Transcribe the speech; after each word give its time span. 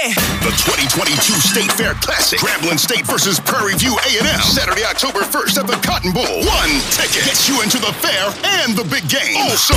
The 0.00 0.56
2022 0.64 1.12
State 1.44 1.68
Fair 1.76 1.92
Classic, 2.00 2.40
Grambling 2.40 2.80
State 2.80 3.04
versus 3.04 3.36
Prairie 3.36 3.76
View 3.76 3.92
A&M, 4.00 4.40
Saturday, 4.40 4.80
October 4.88 5.20
1st 5.20 5.60
at 5.60 5.66
the 5.68 5.76
Cotton 5.84 6.16
Bowl. 6.16 6.40
One 6.40 6.72
ticket 6.96 7.28
gets 7.28 7.44
you 7.44 7.60
into 7.60 7.76
the 7.76 7.92
fair 8.00 8.32
and 8.64 8.72
the 8.72 8.88
big 8.88 9.04
game. 9.12 9.36
Also, 9.44 9.76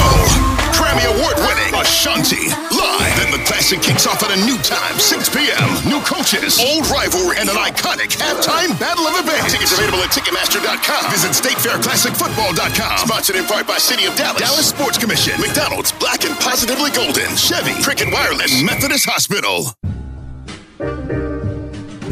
Grammy 0.79 1.04
Award-winning 1.12 1.75
Ashanti 1.75 2.55
live. 2.71 3.12
Then 3.20 3.36
the 3.36 3.44
Classic 3.44 3.83
kicks 3.83 4.07
off 4.07 4.23
at 4.23 4.31
a 4.31 4.39
new 4.47 4.55
time, 4.63 4.96
6 4.96 5.28
p.m. 5.36 5.67
New 5.91 5.99
coaches, 6.08 6.55
old 6.55 6.87
rivalry, 6.87 7.35
and 7.35 7.51
an 7.51 7.60
iconic 7.60 8.15
halftime 8.15 8.71
battle 8.79 9.03
of 9.03 9.19
events. 9.19 9.51
Tickets 9.51 9.76
available 9.76 10.08
at 10.08 10.15
Ticketmaster.com. 10.15 11.03
Visit 11.12 11.35
StateFairClassicFootball.com. 11.35 12.96
Sponsored 13.03 13.35
in 13.35 13.44
part 13.44 13.67
by 13.67 13.76
City 13.76 14.08
of 14.08 14.15
Dallas, 14.15 14.40
Dallas 14.40 14.71
Sports 14.71 14.96
Commission, 14.96 15.35
McDonald's, 15.44 15.92
Black 15.99 16.23
and 16.23 16.40
Positively 16.40 16.95
Golden, 16.95 17.35
Chevy, 17.35 17.76
Cricket 17.84 18.08
Wireless, 18.08 18.63
Methodist 18.63 19.03
Hospital. 19.03 19.76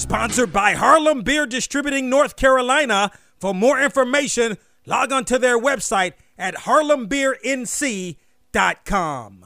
Sponsored 0.00 0.50
by 0.50 0.72
Harlem 0.72 1.20
Beer 1.20 1.44
Distributing 1.44 2.08
North 2.08 2.36
Carolina. 2.36 3.10
For 3.38 3.52
more 3.52 3.78
information, 3.78 4.56
log 4.86 5.12
on 5.12 5.26
to 5.26 5.38
their 5.38 5.60
website 5.60 6.14
at 6.38 6.54
harlembeernc.com. 6.54 9.44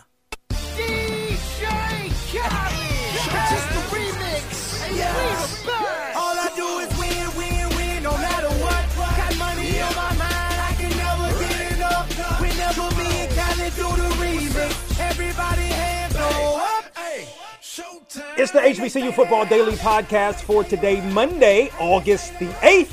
It's 18.36 18.50
the 18.50 18.58
HBCU 18.58 19.14
Football 19.14 19.46
Daily 19.46 19.74
Podcast 19.74 20.42
for 20.42 20.64
today, 20.64 21.00
Monday, 21.12 21.70
August 21.78 22.36
the 22.40 22.46
8th. 22.46 22.92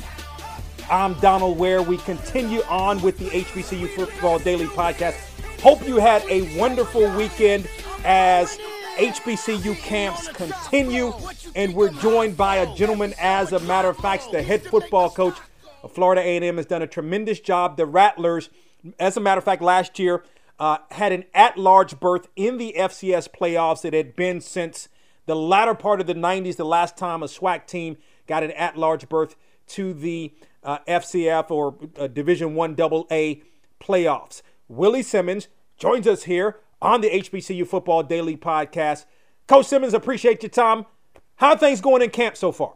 I'm 0.88 1.14
Donald 1.14 1.58
Ware. 1.58 1.82
We 1.82 1.96
continue 1.96 2.62
on 2.68 3.02
with 3.02 3.18
the 3.18 3.24
HBCU 3.24 3.88
Football 3.88 4.38
Daily 4.38 4.66
Podcast. 4.66 5.14
Hope 5.60 5.84
you 5.84 5.96
had 5.96 6.22
a 6.30 6.56
wonderful 6.56 7.10
weekend 7.16 7.68
as 8.04 8.56
HBCU 8.98 9.74
camps 9.78 10.28
continue. 10.28 11.12
And 11.56 11.74
we're 11.74 11.90
joined 11.90 12.36
by 12.36 12.58
a 12.58 12.74
gentleman, 12.76 13.12
as 13.18 13.50
a 13.50 13.58
matter 13.58 13.88
of 13.88 13.96
fact, 13.96 14.30
the 14.30 14.42
head 14.42 14.62
football 14.62 15.10
coach 15.10 15.36
of 15.82 15.90
Florida 15.90 16.20
A&M 16.20 16.56
has 16.56 16.66
done 16.66 16.82
a 16.82 16.86
tremendous 16.86 17.40
job. 17.40 17.76
The 17.76 17.86
Rattlers, 17.86 18.48
as 19.00 19.16
a 19.16 19.20
matter 19.20 19.40
of 19.40 19.44
fact, 19.44 19.60
last 19.60 19.98
year 19.98 20.22
uh, 20.60 20.78
had 20.92 21.10
an 21.10 21.24
at-large 21.34 21.98
berth 21.98 22.28
in 22.36 22.58
the 22.58 22.76
FCS 22.78 23.28
playoffs. 23.28 23.84
It 23.84 23.92
had 23.92 24.14
been 24.14 24.40
since 24.40 24.88
the 25.26 25.36
latter 25.36 25.74
part 25.74 26.00
of 26.00 26.06
the 26.06 26.14
90s, 26.14 26.56
the 26.56 26.64
last 26.64 26.96
time 26.96 27.22
a 27.22 27.26
SWAC 27.26 27.66
team 27.66 27.96
got 28.26 28.42
an 28.42 28.50
at-large 28.52 29.08
berth 29.08 29.36
to 29.68 29.94
the 29.94 30.32
uh, 30.62 30.78
FCF 30.88 31.50
or 31.50 31.76
uh, 31.98 32.06
Division 32.06 32.54
One 32.54 32.74
Double 32.74 33.06
A 33.10 33.42
playoffs. 33.80 34.42
Willie 34.68 35.02
Simmons 35.02 35.48
joins 35.76 36.06
us 36.06 36.24
here 36.24 36.60
on 36.80 37.00
the 37.00 37.10
HBCU 37.10 37.66
Football 37.66 38.02
Daily 38.04 38.36
Podcast. 38.36 39.04
Coach 39.46 39.66
Simmons, 39.66 39.94
appreciate 39.94 40.42
your 40.42 40.50
time. 40.50 40.86
How 41.36 41.50
are 41.50 41.58
things 41.58 41.80
going 41.80 42.02
in 42.02 42.10
camp 42.10 42.36
so 42.36 42.52
far? 42.52 42.74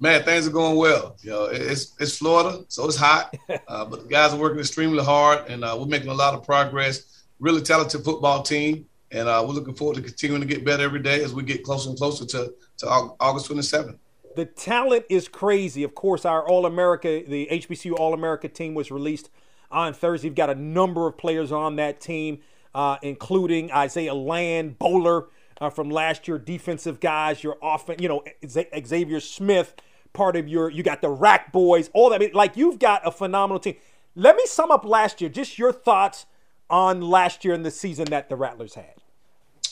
Man, 0.00 0.22
things 0.24 0.46
are 0.46 0.50
going 0.50 0.76
well. 0.76 1.16
You 1.22 1.30
know, 1.30 1.44
it's 1.46 1.94
it's 1.98 2.18
Florida, 2.18 2.64
so 2.68 2.86
it's 2.86 2.96
hot, 2.96 3.36
uh, 3.68 3.84
but 3.84 4.02
the 4.02 4.08
guys 4.08 4.32
are 4.32 4.38
working 4.38 4.60
extremely 4.60 5.02
hard, 5.02 5.48
and 5.48 5.64
uh, 5.64 5.76
we're 5.78 5.86
making 5.86 6.08
a 6.08 6.14
lot 6.14 6.34
of 6.34 6.44
progress. 6.44 7.24
Really 7.40 7.62
talented 7.62 8.04
football 8.04 8.42
team, 8.42 8.86
and 9.10 9.28
uh, 9.28 9.42
we're 9.46 9.54
looking 9.54 9.74
forward 9.74 9.96
to 9.96 10.02
continuing 10.02 10.40
to 10.40 10.46
get 10.46 10.64
better 10.64 10.82
every 10.82 11.00
day 11.00 11.22
as 11.22 11.32
we 11.32 11.42
get 11.42 11.62
closer 11.62 11.90
and 11.90 11.98
closer 11.98 12.26
to 12.26 12.52
to 12.78 12.86
August 12.86 13.50
27th. 13.50 13.98
The 14.36 14.44
talent 14.44 15.04
is 15.08 15.26
crazy. 15.26 15.82
Of 15.82 15.94
course, 15.94 16.24
our 16.24 16.46
All 16.46 16.66
America, 16.66 17.22
the 17.26 17.48
HBCU 17.50 17.98
All 17.98 18.14
America 18.14 18.48
team 18.48 18.74
was 18.74 18.90
released 18.90 19.30
on 19.70 19.94
Thursday. 19.94 20.28
You've 20.28 20.36
got 20.36 20.50
a 20.50 20.54
number 20.54 21.06
of 21.06 21.18
players 21.18 21.50
on 21.50 21.76
that 21.76 22.00
team, 22.00 22.40
uh, 22.74 22.98
including 23.02 23.72
Isaiah 23.72 24.14
Land, 24.14 24.78
Bowler 24.78 25.26
uh, 25.60 25.70
from 25.70 25.90
last 25.90 26.28
year, 26.28 26.38
defensive 26.38 27.00
guys, 27.00 27.42
your 27.42 27.56
offense, 27.62 28.00
you 28.00 28.08
know, 28.08 28.22
Xavier 28.46 29.20
Smith, 29.20 29.74
part 30.12 30.36
of 30.36 30.48
your, 30.48 30.70
you 30.70 30.82
got 30.82 31.02
the 31.02 31.10
Rack 31.10 31.52
Boys, 31.52 31.90
all 31.92 32.10
that. 32.10 32.16
I 32.16 32.18
mean, 32.18 32.30
like 32.32 32.56
you've 32.56 32.78
got 32.78 33.06
a 33.06 33.10
phenomenal 33.10 33.58
team. 33.58 33.76
Let 34.14 34.36
me 34.36 34.42
sum 34.46 34.70
up 34.70 34.84
last 34.84 35.20
year, 35.20 35.30
just 35.30 35.58
your 35.58 35.72
thoughts 35.72 36.26
on 36.70 37.00
last 37.00 37.44
year 37.44 37.54
and 37.54 37.64
the 37.64 37.70
season 37.70 38.06
that 38.06 38.28
the 38.28 38.36
Rattlers 38.36 38.74
had. 38.74 38.94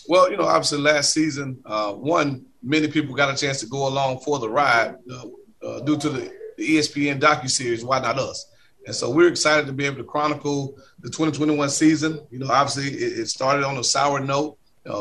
Well, 0.08 0.30
you 0.30 0.36
know, 0.36 0.44
obviously 0.44 0.78
last 0.78 1.12
season, 1.12 1.58
uh, 1.66 1.92
one, 1.92 2.46
many 2.62 2.88
people 2.88 3.14
got 3.14 3.32
a 3.32 3.36
chance 3.36 3.60
to 3.60 3.66
go 3.66 3.88
along 3.88 4.20
for 4.20 4.38
the 4.38 4.48
ride 4.48 4.96
uh, 5.10 5.66
uh, 5.66 5.80
due 5.80 5.96
to 5.98 6.08
the, 6.08 6.32
the 6.56 6.76
ESPN 6.76 7.20
docu-series, 7.20 7.84
Why 7.84 7.98
Not 7.98 8.18
Us? 8.18 8.52
And 8.86 8.94
so 8.94 9.10
we're 9.10 9.28
excited 9.28 9.66
to 9.66 9.72
be 9.72 9.84
able 9.84 9.96
to 9.96 10.04
chronicle 10.04 10.76
the 11.00 11.08
2021 11.08 11.68
season. 11.70 12.20
You 12.30 12.38
know, 12.38 12.48
obviously 12.48 12.96
it, 12.96 13.18
it 13.18 13.28
started 13.28 13.64
on 13.64 13.76
a 13.78 13.84
sour 13.84 14.20
note, 14.20 14.58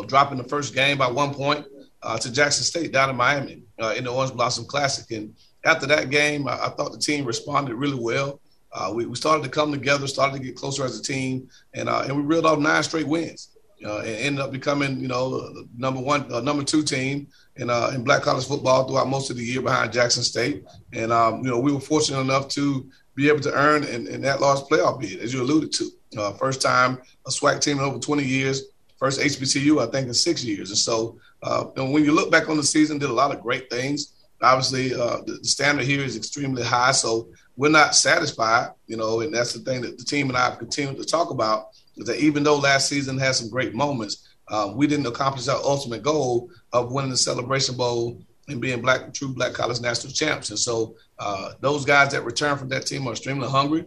dropping 0.08 0.40
the 0.40 0.44
first 0.44 0.74
game 0.74 0.98
by 0.98 1.10
one 1.10 1.34
point 1.34 1.68
uh, 2.06 2.18
to 2.18 2.32
Jackson 2.32 2.64
State 2.64 2.92
down 2.92 3.10
in 3.10 3.16
Miami 3.16 3.64
uh, 3.80 3.94
in 3.98 4.04
the 4.04 4.12
Orange 4.12 4.34
Blossom 4.34 4.66
Classic. 4.66 5.10
And 5.12 5.36
after 5.66 5.88
that 5.88 6.10
game, 6.10 6.48
I, 6.48 6.54
I 6.54 6.70
thought 6.70 6.92
the 6.92 7.00
team 7.00 7.26
responded 7.26 7.76
really 7.76 8.00
well. 8.00 8.40
Uh, 8.76 8.92
we, 8.94 9.06
we 9.06 9.16
started 9.16 9.42
to 9.42 9.50
come 9.50 9.72
together, 9.72 10.06
started 10.06 10.38
to 10.38 10.44
get 10.44 10.56
closer 10.56 10.84
as 10.84 11.00
a 11.00 11.02
team, 11.02 11.50
and 11.74 11.88
uh, 11.88 12.04
and 12.06 12.16
we 12.16 12.22
reeled 12.22 12.46
off 12.46 12.60
nine 12.60 12.84
straight 12.84 13.08
wins. 13.08 13.50
Uh, 13.86 14.00
and 14.00 14.08
ended 14.08 14.42
up 14.42 14.52
becoming, 14.52 15.00
you 15.00 15.08
know, 15.08 15.30
the 15.54 15.68
number 15.78 16.00
one, 16.00 16.32
uh, 16.34 16.40
number 16.40 16.64
two 16.64 16.82
team 16.82 17.28
in 17.58 17.70
uh, 17.70 17.92
in 17.94 18.04
Black 18.04 18.22
college 18.22 18.48
football 18.48 18.88
throughout 18.88 19.08
most 19.08 19.30
of 19.30 19.38
the 19.38 19.44
year 19.44 19.62
behind 19.62 19.92
Jackson 19.92 20.24
State. 20.24 20.64
And 20.94 21.12
um, 21.12 21.44
you 21.44 21.52
know, 21.52 21.60
we 21.60 21.72
were 21.72 21.80
fortunate 21.80 22.20
enough 22.20 22.48
to 22.50 22.90
be 23.16 23.30
able 23.30 23.42
to 23.42 23.54
earn 23.54 23.84
in, 23.84 24.08
in 24.08 24.22
that 24.22 24.42
large 24.42 24.60
playoff 24.62 25.00
bid, 25.00 25.20
as 25.20 25.34
you 25.34 25.42
alluded 25.42 25.72
to. 25.74 25.90
Uh, 26.18 26.34
first 26.34 26.62
time 26.62 27.02
a 27.28 27.30
SWAC 27.30 27.62
team 27.62 27.80
in 27.80 27.84
over 27.84 28.00
20 28.00 28.24
years. 28.24 28.64
First 28.98 29.20
HBCU, 29.20 29.86
I 29.86 29.92
think, 29.92 30.08
in 30.08 30.14
six 30.14 30.44
years. 30.44 30.70
And 30.70 30.78
so, 30.78 31.20
uh, 31.44 31.66
and 31.76 31.92
when 31.92 32.06
you 32.06 32.14
look 32.14 32.32
back 32.32 32.50
on 32.50 32.58
the 32.58 32.64
season, 32.64 32.98
did 32.98 33.10
a 33.10 33.14
lot 33.14 33.36
of 33.36 33.42
great 33.42 33.70
things. 33.70 34.14
Obviously, 34.42 34.94
uh, 34.94 35.22
the, 35.26 35.40
the 35.42 35.48
standard 35.48 35.86
here 35.86 36.02
is 36.02 36.16
extremely 36.16 36.64
high, 36.64 36.92
so 36.92 37.30
we're 37.58 37.70
not 37.70 37.96
satisfied, 37.96 38.72
you 38.88 38.98
know, 38.98 39.22
and 39.22 39.34
that's 39.34 39.54
the 39.54 39.60
thing 39.60 39.82
that 39.82 39.98
the 39.98 40.04
team 40.04 40.30
and 40.30 40.38
I 40.38 40.50
have 40.50 40.60
continued 40.60 40.98
to 40.98 41.06
talk 41.06 41.30
about 41.30 41.70
is 41.98 42.06
that 42.08 42.20
even 42.20 42.44
though 42.44 42.58
last 42.58 42.90
season 42.90 43.18
had 43.18 43.36
some 43.36 43.50
great 43.50 43.74
moments, 43.74 44.28
um, 44.50 44.76
we 44.76 44.88
didn't 44.88 45.08
accomplish 45.08 45.48
our 45.48 45.62
ultimate 45.64 46.04
goal 46.04 46.50
of 46.74 46.92
winning 46.92 47.12
the 47.12 47.18
Celebration 47.18 47.76
Bowl 47.76 48.22
and 48.48 48.62
being 48.62 48.82
black, 48.82 49.14
true 49.14 49.34
black 49.34 49.54
college 49.54 49.82
national 49.82 50.14
champs. 50.14 50.50
And 50.50 50.60
so 50.60 50.96
uh, 51.18 51.54
those 51.62 51.86
guys 51.86 52.12
that 52.12 52.26
return 52.26 52.58
from 52.58 52.70
that 52.70 52.86
team 52.86 53.08
are 53.08 53.12
extremely 53.12 53.48
hungry, 53.48 53.86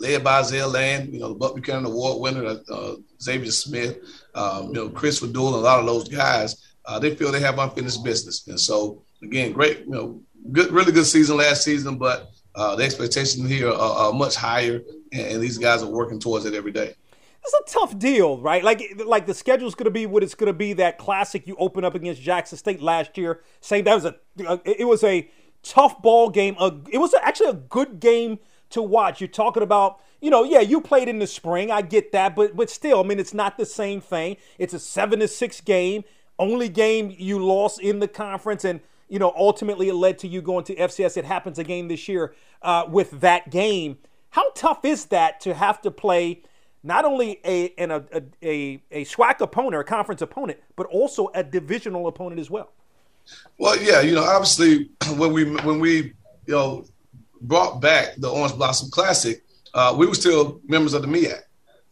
led 0.00 0.24
by 0.24 0.38
Isaiah 0.38 0.66
Land, 0.66 1.12
you 1.12 1.20
know, 1.20 1.28
the 1.28 1.34
Buck 1.34 1.54
Buchanan 1.54 1.84
Award 1.84 2.20
winner, 2.20 2.60
uh, 2.70 2.94
Xavier 3.20 3.50
Smith, 3.50 3.98
um, 4.34 4.68
you 4.68 4.74
know, 4.74 4.88
Chris 4.88 5.20
Faddoul, 5.20 5.48
and 5.48 5.56
a 5.56 5.58
lot 5.58 5.80
of 5.80 5.86
those 5.86 6.08
guys. 6.08 6.62
Uh, 6.86 6.98
they 6.98 7.14
feel 7.14 7.32
they 7.32 7.40
have 7.40 7.58
unfinished 7.58 8.04
business. 8.04 8.46
And 8.46 8.60
so, 8.60 9.02
again, 9.22 9.52
great, 9.52 9.80
you 9.80 9.90
know, 9.90 10.20
good, 10.52 10.70
really 10.70 10.92
good 10.92 11.06
season 11.06 11.36
last 11.38 11.64
season, 11.64 11.98
but 11.98 12.30
uh, 12.54 12.76
the 12.76 12.84
expectations 12.84 13.48
here 13.48 13.68
are, 13.68 13.72
are 14.08 14.12
much 14.12 14.36
higher, 14.36 14.82
and, 15.12 15.26
and 15.26 15.42
these 15.42 15.58
guys 15.58 15.82
are 15.82 15.90
working 15.90 16.18
towards 16.18 16.44
it 16.44 16.54
every 16.54 16.72
day 16.72 16.94
it's 17.44 17.72
a 17.72 17.78
tough 17.78 17.98
deal, 17.98 18.38
right? 18.38 18.64
Like 18.64 19.02
like 19.04 19.26
the 19.26 19.34
schedule's 19.34 19.74
going 19.74 19.84
to 19.84 19.90
be 19.90 20.06
what 20.06 20.22
it's 20.22 20.34
going 20.34 20.46
to 20.46 20.54
be. 20.54 20.72
That 20.72 20.98
classic 20.98 21.46
you 21.46 21.56
open 21.58 21.84
up 21.84 21.94
against 21.94 22.22
Jackson 22.22 22.56
State 22.56 22.80
last 22.80 23.18
year, 23.18 23.42
saying 23.60 23.84
that 23.84 23.94
was 23.94 24.04
a, 24.06 24.16
a 24.46 24.60
it 24.64 24.86
was 24.86 25.04
a 25.04 25.28
tough 25.62 26.00
ball 26.00 26.30
game. 26.30 26.56
A, 26.58 26.74
it 26.90 26.98
was 26.98 27.14
actually 27.22 27.50
a 27.50 27.54
good 27.54 28.00
game 28.00 28.38
to 28.70 28.82
watch. 28.82 29.20
You're 29.20 29.28
talking 29.28 29.62
about, 29.62 30.00
you 30.20 30.30
know, 30.30 30.42
yeah, 30.42 30.60
you 30.60 30.80
played 30.80 31.08
in 31.08 31.18
the 31.18 31.26
spring. 31.26 31.70
I 31.70 31.82
get 31.82 32.12
that, 32.12 32.34
but 32.34 32.56
but 32.56 32.70
still, 32.70 33.00
I 33.00 33.02
mean, 33.02 33.18
it's 33.18 33.34
not 33.34 33.58
the 33.58 33.66
same 33.66 34.00
thing. 34.00 34.38
It's 34.58 34.72
a 34.72 34.78
seven 34.78 35.20
to 35.20 35.28
six 35.28 35.60
game, 35.60 36.04
only 36.38 36.70
game 36.70 37.14
you 37.16 37.44
lost 37.44 37.78
in 37.78 37.98
the 37.98 38.08
conference, 38.08 38.64
and 38.64 38.80
you 39.08 39.18
know, 39.18 39.32
ultimately 39.36 39.88
it 39.88 39.94
led 39.94 40.18
to 40.20 40.28
you 40.28 40.42
going 40.42 40.64
to 40.64 40.74
FCS. 40.74 41.16
It 41.16 41.24
happens 41.24 41.58
again 41.58 41.88
this 41.88 42.08
year 42.08 42.34
uh, 42.62 42.84
with 42.88 43.20
that 43.20 43.50
game. 43.50 43.98
How 44.30 44.50
tough 44.52 44.84
is 44.84 45.06
that 45.06 45.40
to 45.40 45.54
have 45.54 45.80
to 45.82 45.90
play? 45.90 46.42
not 46.84 47.06
only 47.06 47.40
a, 47.44 47.72
an, 47.78 47.90
a, 47.90 48.04
a, 48.42 48.82
a 48.90 49.04
SWAC 49.06 49.40
opponent, 49.40 49.80
a 49.80 49.84
conference 49.84 50.20
opponent, 50.20 50.60
but 50.76 50.86
also 50.88 51.30
a 51.34 51.42
divisional 51.42 52.06
opponent 52.06 52.38
as 52.38 52.50
well. 52.50 52.72
Well, 53.58 53.82
yeah, 53.82 54.02
you 54.02 54.14
know, 54.14 54.22
obviously 54.22 54.90
when 55.16 55.32
we 55.32 55.44
when 55.44 55.80
we 55.80 56.12
you 56.46 56.54
know 56.54 56.84
brought 57.40 57.80
back 57.80 58.16
the 58.18 58.28
Orange 58.28 58.54
Blossom 58.54 58.90
Classic, 58.90 59.42
uh, 59.72 59.94
we 59.96 60.06
were 60.06 60.14
still 60.14 60.60
members 60.68 60.92
of 60.92 61.02
the 61.02 61.08
MEAC. 61.08 61.40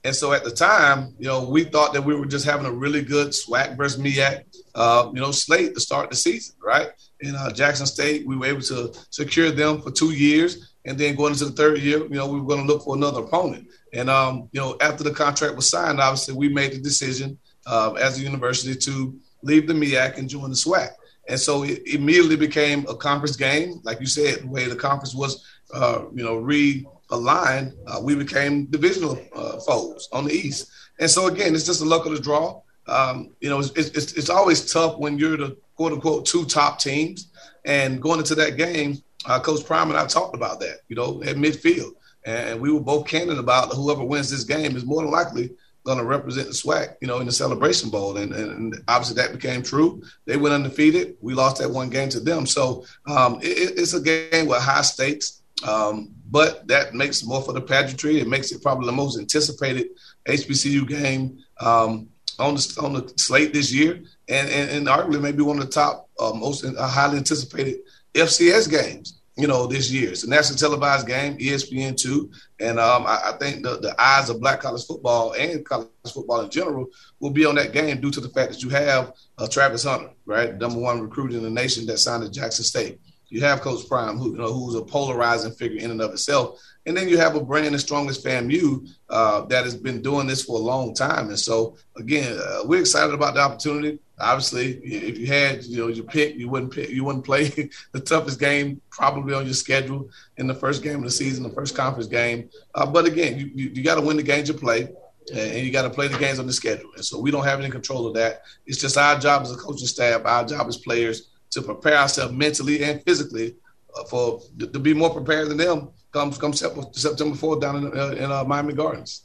And 0.04 0.14
so 0.14 0.32
at 0.32 0.44
the 0.44 0.50
time, 0.50 1.14
you 1.18 1.26
know, 1.26 1.48
we 1.48 1.64
thought 1.64 1.92
that 1.94 2.02
we 2.02 2.14
were 2.14 2.26
just 2.26 2.44
having 2.44 2.66
a 2.66 2.72
really 2.72 3.02
good 3.02 3.28
SWAC 3.28 3.76
versus 3.76 4.00
MEAC, 4.00 4.44
uh, 4.74 5.10
you 5.14 5.20
know, 5.20 5.30
slate 5.30 5.74
to 5.74 5.80
start 5.80 6.10
the 6.10 6.16
season, 6.16 6.56
right? 6.64 6.90
In 7.20 7.34
uh, 7.34 7.52
Jackson 7.52 7.86
State, 7.86 8.26
we 8.26 8.36
were 8.36 8.46
able 8.46 8.62
to 8.62 8.92
secure 9.10 9.50
them 9.50 9.80
for 9.80 9.90
two 9.90 10.12
years. 10.12 10.74
And 10.84 10.98
then 10.98 11.14
going 11.14 11.32
into 11.32 11.44
the 11.44 11.52
third 11.52 11.78
year, 11.78 11.98
you 11.98 12.08
know, 12.08 12.26
we 12.26 12.40
were 12.40 12.46
going 12.46 12.66
to 12.66 12.72
look 12.72 12.82
for 12.82 12.96
another 12.96 13.20
opponent. 13.20 13.68
And, 13.92 14.10
um, 14.10 14.48
you 14.52 14.60
know, 14.60 14.76
after 14.80 15.04
the 15.04 15.12
contract 15.12 15.54
was 15.54 15.70
signed, 15.70 16.00
obviously 16.00 16.34
we 16.34 16.48
made 16.48 16.72
the 16.72 16.80
decision 16.80 17.38
uh, 17.66 17.92
as 17.92 18.18
a 18.18 18.22
university 18.22 18.74
to 18.74 19.18
leave 19.42 19.66
the 19.66 19.74
MEAC 19.74 20.18
and 20.18 20.28
join 20.28 20.50
the 20.50 20.56
SWAC. 20.56 20.90
And 21.28 21.38
so 21.38 21.62
it 21.62 21.86
immediately 21.86 22.36
became 22.36 22.84
a 22.88 22.96
conference 22.96 23.36
game. 23.36 23.80
Like 23.84 24.00
you 24.00 24.06
said, 24.06 24.40
the 24.42 24.48
way 24.48 24.66
the 24.66 24.76
conference 24.76 25.14
was, 25.14 25.46
uh, 25.72 26.06
you 26.12 26.24
know, 26.24 26.36
realigned, 26.40 27.74
uh, 27.86 28.00
we 28.02 28.14
became 28.14 28.66
divisional 28.66 29.20
uh, 29.34 29.60
foes 29.60 30.08
on 30.12 30.24
the 30.24 30.32
East. 30.32 30.70
And 30.98 31.08
so, 31.08 31.28
again, 31.28 31.54
it's 31.54 31.66
just 31.66 31.80
a 31.80 31.84
luck 31.84 32.06
of 32.06 32.12
the 32.12 32.20
draw. 32.20 32.60
Um, 32.86 33.30
you 33.40 33.48
know, 33.48 33.60
it's, 33.60 33.70
it's, 33.70 34.12
it's, 34.14 34.30
always 34.30 34.72
tough 34.72 34.98
when 34.98 35.18
you're 35.18 35.36
the 35.36 35.56
quote 35.76 35.92
unquote 35.92 36.26
two 36.26 36.44
top 36.44 36.80
teams. 36.80 37.30
And 37.64 38.02
going 38.02 38.18
into 38.18 38.34
that 38.34 38.56
game, 38.56 39.02
uh, 39.26 39.38
Coach 39.40 39.64
Prime 39.64 39.88
and 39.88 39.98
I 39.98 40.06
talked 40.06 40.34
about 40.34 40.58
that, 40.60 40.78
you 40.88 40.96
know, 40.96 41.22
at 41.22 41.36
midfield. 41.36 41.92
And 42.24 42.60
we 42.60 42.72
were 42.72 42.80
both 42.80 43.06
candid 43.06 43.38
about 43.38 43.72
whoever 43.72 44.04
wins 44.04 44.30
this 44.30 44.44
game 44.44 44.76
is 44.76 44.84
more 44.84 45.02
than 45.02 45.10
likely 45.10 45.50
going 45.84 45.98
to 45.98 46.04
represent 46.04 46.46
the 46.46 46.52
SWAC, 46.52 46.94
you 47.00 47.08
know, 47.08 47.18
in 47.18 47.26
the 47.26 47.32
Celebration 47.32 47.90
Bowl. 47.90 48.16
And, 48.16 48.32
and, 48.32 48.74
obviously 48.86 49.16
that 49.16 49.32
became 49.32 49.62
true. 49.62 50.02
They 50.26 50.36
went 50.36 50.54
undefeated. 50.54 51.16
We 51.20 51.34
lost 51.34 51.58
that 51.58 51.70
one 51.70 51.90
game 51.90 52.08
to 52.10 52.20
them. 52.20 52.46
So 52.46 52.84
um, 53.08 53.40
it, 53.42 53.78
it's 53.78 53.94
a 53.94 54.00
game 54.00 54.46
with 54.46 54.62
high 54.62 54.82
stakes, 54.82 55.42
um, 55.66 56.12
but 56.30 56.66
that 56.68 56.94
makes 56.94 57.24
more 57.24 57.42
for 57.42 57.52
the 57.52 57.60
pageantry. 57.60 58.20
It 58.20 58.28
makes 58.28 58.52
it 58.52 58.62
probably 58.62 58.86
the 58.86 58.92
most 58.92 59.18
anticipated 59.18 59.88
HBCU 60.28 60.86
game 60.86 61.38
um, 61.60 62.08
on 62.38 62.54
the 62.54 62.78
on 62.82 62.92
the 62.92 63.12
slate 63.16 63.52
this 63.52 63.72
year, 63.72 64.02
and 64.28 64.48
and, 64.48 64.70
and 64.70 64.86
arguably 64.86 65.20
maybe 65.20 65.42
one 65.42 65.58
of 65.58 65.64
the 65.64 65.70
top 65.70 66.08
uh, 66.18 66.32
most 66.32 66.64
uh, 66.64 66.86
highly 66.86 67.18
anticipated 67.18 67.80
FCS 68.14 68.70
games 68.70 69.22
you 69.36 69.46
know, 69.46 69.66
this 69.66 69.90
year. 69.90 70.10
It's 70.10 70.24
a 70.24 70.30
national 70.30 70.58
televised 70.58 71.06
game, 71.06 71.38
ESPN 71.38 71.96
two, 71.96 72.30
and 72.60 72.78
um, 72.78 73.06
I, 73.06 73.30
I, 73.32 73.32
think 73.38 73.62
the, 73.62 73.78
the 73.78 73.94
eyes 74.00 74.28
of 74.28 74.40
Black 74.40 74.60
college 74.60 74.84
football 74.84 75.32
and 75.32 75.64
college 75.64 75.88
football 76.12 76.42
in 76.42 76.50
general 76.50 76.86
will 77.18 77.30
be 77.30 77.46
on 77.46 77.54
that 77.54 77.72
game 77.72 78.00
due 78.00 78.10
to 78.10 78.20
the 78.20 78.28
fact 78.28 78.52
that 78.52 78.62
you 78.62 78.68
have 78.68 79.14
uh, 79.38 79.48
Travis 79.48 79.84
Hunter, 79.84 80.10
right, 80.26 80.56
number 80.58 80.78
one 80.78 81.00
recruit 81.00 81.32
in 81.32 81.42
the 81.42 81.50
nation 81.50 81.86
that 81.86 81.98
signed 81.98 82.24
at 82.24 82.32
Jackson 82.32 82.64
State. 82.64 83.00
You 83.28 83.40
have 83.40 83.62
Coach 83.62 83.88
Prime, 83.88 84.18
who 84.18 84.32
you 84.32 84.38
know 84.38 84.52
who's 84.52 84.74
a 84.74 84.82
polarizing 84.82 85.52
figure 85.52 85.78
in 85.80 85.90
and 85.90 86.02
of 86.02 86.10
itself, 86.10 86.60
and 86.86 86.96
then 86.96 87.08
you 87.08 87.16
have 87.18 87.36
a 87.36 87.40
brand 87.40 87.74
as 87.74 87.82
strong 87.82 88.08
as 88.08 88.22
FAMU 88.22 88.88
uh, 89.08 89.42
that 89.46 89.64
has 89.64 89.76
been 89.76 90.02
doing 90.02 90.26
this 90.26 90.42
for 90.42 90.58
a 90.58 90.62
long 90.62 90.94
time. 90.94 91.28
And 91.28 91.38
so 91.38 91.76
again, 91.96 92.38
uh, 92.38 92.62
we're 92.64 92.80
excited 92.80 93.14
about 93.14 93.34
the 93.34 93.40
opportunity 93.40 93.98
obviously, 94.22 94.74
if 94.84 95.18
you 95.18 95.26
had 95.26 95.64
you 95.64 95.78
know 95.78 95.88
your 95.88 96.04
pick, 96.04 96.36
you 96.36 96.48
wouldn't 96.48 96.72
pick, 96.72 96.88
you 96.88 97.04
wouldn't 97.04 97.24
play 97.24 97.48
the 97.92 98.00
toughest 98.00 98.40
game 98.40 98.80
probably 98.90 99.34
on 99.34 99.44
your 99.44 99.54
schedule 99.54 100.08
in 100.38 100.46
the 100.46 100.54
first 100.54 100.82
game 100.82 100.96
of 100.96 101.04
the 101.04 101.10
season, 101.10 101.42
the 101.42 101.50
first 101.50 101.76
conference 101.76 102.06
game. 102.06 102.48
Uh, 102.74 102.86
but 102.86 103.04
again, 103.04 103.38
you, 103.38 103.50
you, 103.54 103.70
you 103.74 103.82
got 103.82 103.96
to 103.96 104.00
win 104.00 104.16
the 104.16 104.22
games 104.22 104.48
you 104.48 104.54
play, 104.54 104.88
and 105.34 105.66
you 105.66 105.70
got 105.70 105.82
to 105.82 105.90
play 105.90 106.08
the 106.08 106.18
games 106.18 106.38
on 106.38 106.46
the 106.46 106.52
schedule. 106.52 106.90
And 106.94 107.04
so 107.04 107.18
we 107.18 107.30
don't 107.30 107.44
have 107.44 107.60
any 107.60 107.70
control 107.70 108.06
of 108.06 108.14
that. 108.14 108.42
It's 108.66 108.80
just 108.80 108.96
our 108.96 109.18
job 109.18 109.42
as 109.42 109.52
a 109.52 109.56
coaching 109.56 109.86
staff, 109.86 110.22
our 110.24 110.44
job 110.44 110.68
as 110.68 110.76
players 110.76 111.28
to 111.50 111.60
prepare 111.60 111.96
ourselves 111.96 112.32
mentally 112.32 112.82
and 112.82 113.02
physically 113.02 113.56
uh, 113.98 114.04
for 114.04 114.40
to 114.58 114.78
be 114.78 114.94
more 114.94 115.10
prepared 115.10 115.48
than 115.48 115.58
them 115.58 115.90
come 116.12 116.32
come 116.32 116.52
September 116.52 117.36
4th 117.36 117.60
down 117.60 117.76
in, 117.76 117.98
uh, 117.98 118.08
in 118.10 118.30
uh, 118.30 118.44
Miami 118.44 118.74
Gardens. 118.74 119.22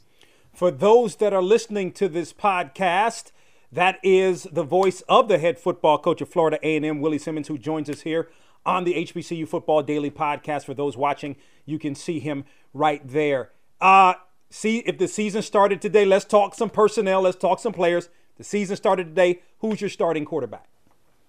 For 0.52 0.70
those 0.70 1.16
that 1.16 1.32
are 1.32 1.42
listening 1.42 1.92
to 1.92 2.08
this 2.08 2.32
podcast 2.32 3.30
that 3.70 3.98
is 4.02 4.44
the 4.50 4.62
voice 4.62 5.02
of 5.02 5.28
the 5.28 5.38
head 5.38 5.58
football 5.58 5.98
coach 5.98 6.20
of 6.20 6.28
Florida 6.28 6.58
A&M, 6.62 7.00
Willie 7.00 7.18
Simmons, 7.18 7.48
who 7.48 7.58
joins 7.58 7.90
us 7.90 8.00
here 8.00 8.30
on 8.64 8.84
the 8.84 8.94
HBCU 8.94 9.46
Football 9.46 9.82
Daily 9.82 10.10
Podcast. 10.10 10.64
For 10.64 10.74
those 10.74 10.96
watching, 10.96 11.36
you 11.66 11.78
can 11.78 11.94
see 11.94 12.18
him 12.18 12.44
right 12.72 13.06
there. 13.06 13.52
Uh, 13.80 14.14
see, 14.50 14.78
if 14.78 14.98
the 14.98 15.06
season 15.06 15.42
started 15.42 15.82
today, 15.82 16.06
let's 16.06 16.24
talk 16.24 16.54
some 16.54 16.70
personnel. 16.70 17.22
Let's 17.22 17.36
talk 17.36 17.60
some 17.60 17.72
players. 17.72 18.08
The 18.38 18.44
season 18.44 18.76
started 18.76 19.08
today. 19.08 19.42
Who's 19.58 19.80
your 19.80 19.90
starting 19.90 20.24
quarterback? 20.24 20.66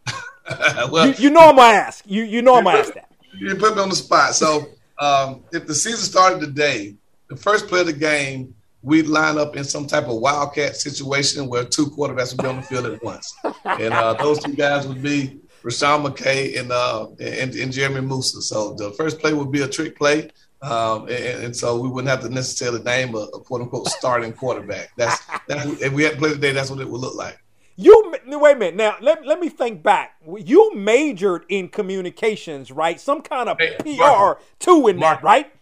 well, 0.90 1.08
you, 1.08 1.14
you, 1.18 1.30
know 1.30 1.50
I'm 1.50 1.56
gonna 1.58 1.78
ask. 1.78 2.06
You 2.08 2.24
you 2.24 2.42
know 2.42 2.56
I'm 2.56 2.64
gonna 2.64 2.80
ask 2.80 2.94
that. 2.94 3.12
You 3.38 3.56
put 3.56 3.76
me 3.76 3.82
on 3.82 3.90
the 3.90 3.96
spot. 3.96 4.34
So 4.34 4.70
um, 5.00 5.44
if 5.52 5.68
the 5.68 5.76
season 5.76 6.00
started 6.00 6.40
today, 6.42 6.96
the 7.30 7.36
first 7.36 7.68
play 7.68 7.82
of 7.82 7.86
the 7.86 7.94
game 7.94 8.54
we'd 8.82 9.08
line 9.08 9.38
up 9.38 9.56
in 9.56 9.64
some 9.64 9.86
type 9.86 10.06
of 10.08 10.20
wildcat 10.20 10.76
situation 10.76 11.48
where 11.48 11.66
two 11.66 11.88
quarterbacks 11.88 12.32
would 12.32 12.42
be 12.42 12.48
on 12.48 12.58
the 12.58 12.62
field 12.62 12.86
at 12.86 13.04
once. 13.04 13.34
And 13.66 13.94
uh, 13.94 14.14
those 14.14 14.42
two 14.42 14.54
guys 14.54 14.88
would 14.88 15.02
be 15.02 15.40
Rasean 15.64 16.06
McKay 16.06 16.60
and, 16.60 16.72
uh, 16.72 17.08
and, 17.20 17.54
and 17.56 17.72
Jeremy 17.74 18.02
Moussa. 18.02 18.42
So 18.42 18.74
the 18.76 18.92
first 18.92 19.20
play 19.20 19.34
would 19.34 19.52
be 19.52 19.62
a 19.62 19.68
trick 19.68 19.98
play. 19.98 20.30
Um, 20.62 21.04
and, 21.04 21.44
and, 21.44 21.56
so 21.56 21.80
we 21.80 21.88
wouldn't 21.88 22.10
have 22.10 22.22
to 22.22 22.30
necessarily 22.30 22.84
name 22.84 23.16
a, 23.16 23.20
a 23.20 23.40
quote 23.40 23.62
unquote 23.62 23.88
starting 23.88 24.34
quarterback. 24.34 24.90
That's, 24.98 25.22
that's 25.48 25.66
if 25.82 25.94
we 25.94 26.04
had 26.04 26.18
play 26.18 26.32
today, 26.32 26.52
that's 26.52 26.70
what 26.70 26.82
it 26.82 26.90
would 26.90 27.00
look 27.00 27.16
like. 27.16 27.38
You 27.82 28.14
wait 28.28 28.58
a 28.58 28.60
minute. 28.60 28.76
Now 28.76 28.98
let, 29.00 29.26
let 29.26 29.40
me 29.40 29.48
think 29.48 29.82
back. 29.82 30.18
You 30.28 30.76
majored 30.76 31.46
in 31.48 31.70
communications, 31.70 32.72
right? 32.72 33.00
Some 33.00 33.22
kind 33.22 33.48
of 33.48 33.58
hey, 33.58 33.78
PR 33.80 34.02
marketing. 34.02 34.46
too 34.60 34.88
in 34.90 34.98
marketing. 34.98 35.00
that, 35.00 35.24
right? 35.24 35.54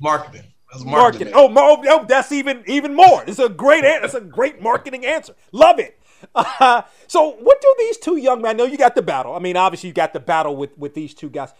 Marketing. 0.00 0.42
That's 0.72 0.84
marketing. 0.84 1.32
Oh, 1.32 1.52
oh, 1.56 1.84
oh, 1.86 2.04
that's 2.08 2.32
even 2.32 2.64
even 2.66 2.94
more. 2.94 3.22
It's 3.24 3.38
a 3.38 3.48
great 3.48 3.84
answer. 3.84 4.00
That's 4.00 4.14
a 4.14 4.20
great 4.20 4.60
marketing 4.60 5.06
answer. 5.06 5.36
Love 5.52 5.78
it. 5.78 5.96
Uh, 6.34 6.82
so, 7.06 7.36
what 7.40 7.60
do 7.60 7.72
these 7.78 7.98
two 7.98 8.16
young 8.16 8.42
men? 8.42 8.50
I 8.50 8.58
know 8.58 8.64
you 8.64 8.76
got 8.76 8.96
the 8.96 9.02
battle. 9.02 9.36
I 9.36 9.38
mean, 9.38 9.56
obviously, 9.56 9.90
you 9.90 9.94
got 9.94 10.12
the 10.12 10.20
battle 10.20 10.56
with 10.56 10.76
with 10.76 10.94
these 10.94 11.14
two 11.14 11.30
guys. 11.30 11.52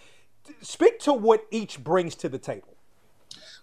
Speak 0.61 0.99
to 1.01 1.13
what 1.13 1.47
each 1.53 1.85
brings 1.85 2.17
to 2.17 2.29
the 2.29 2.39
table. 2.39 2.77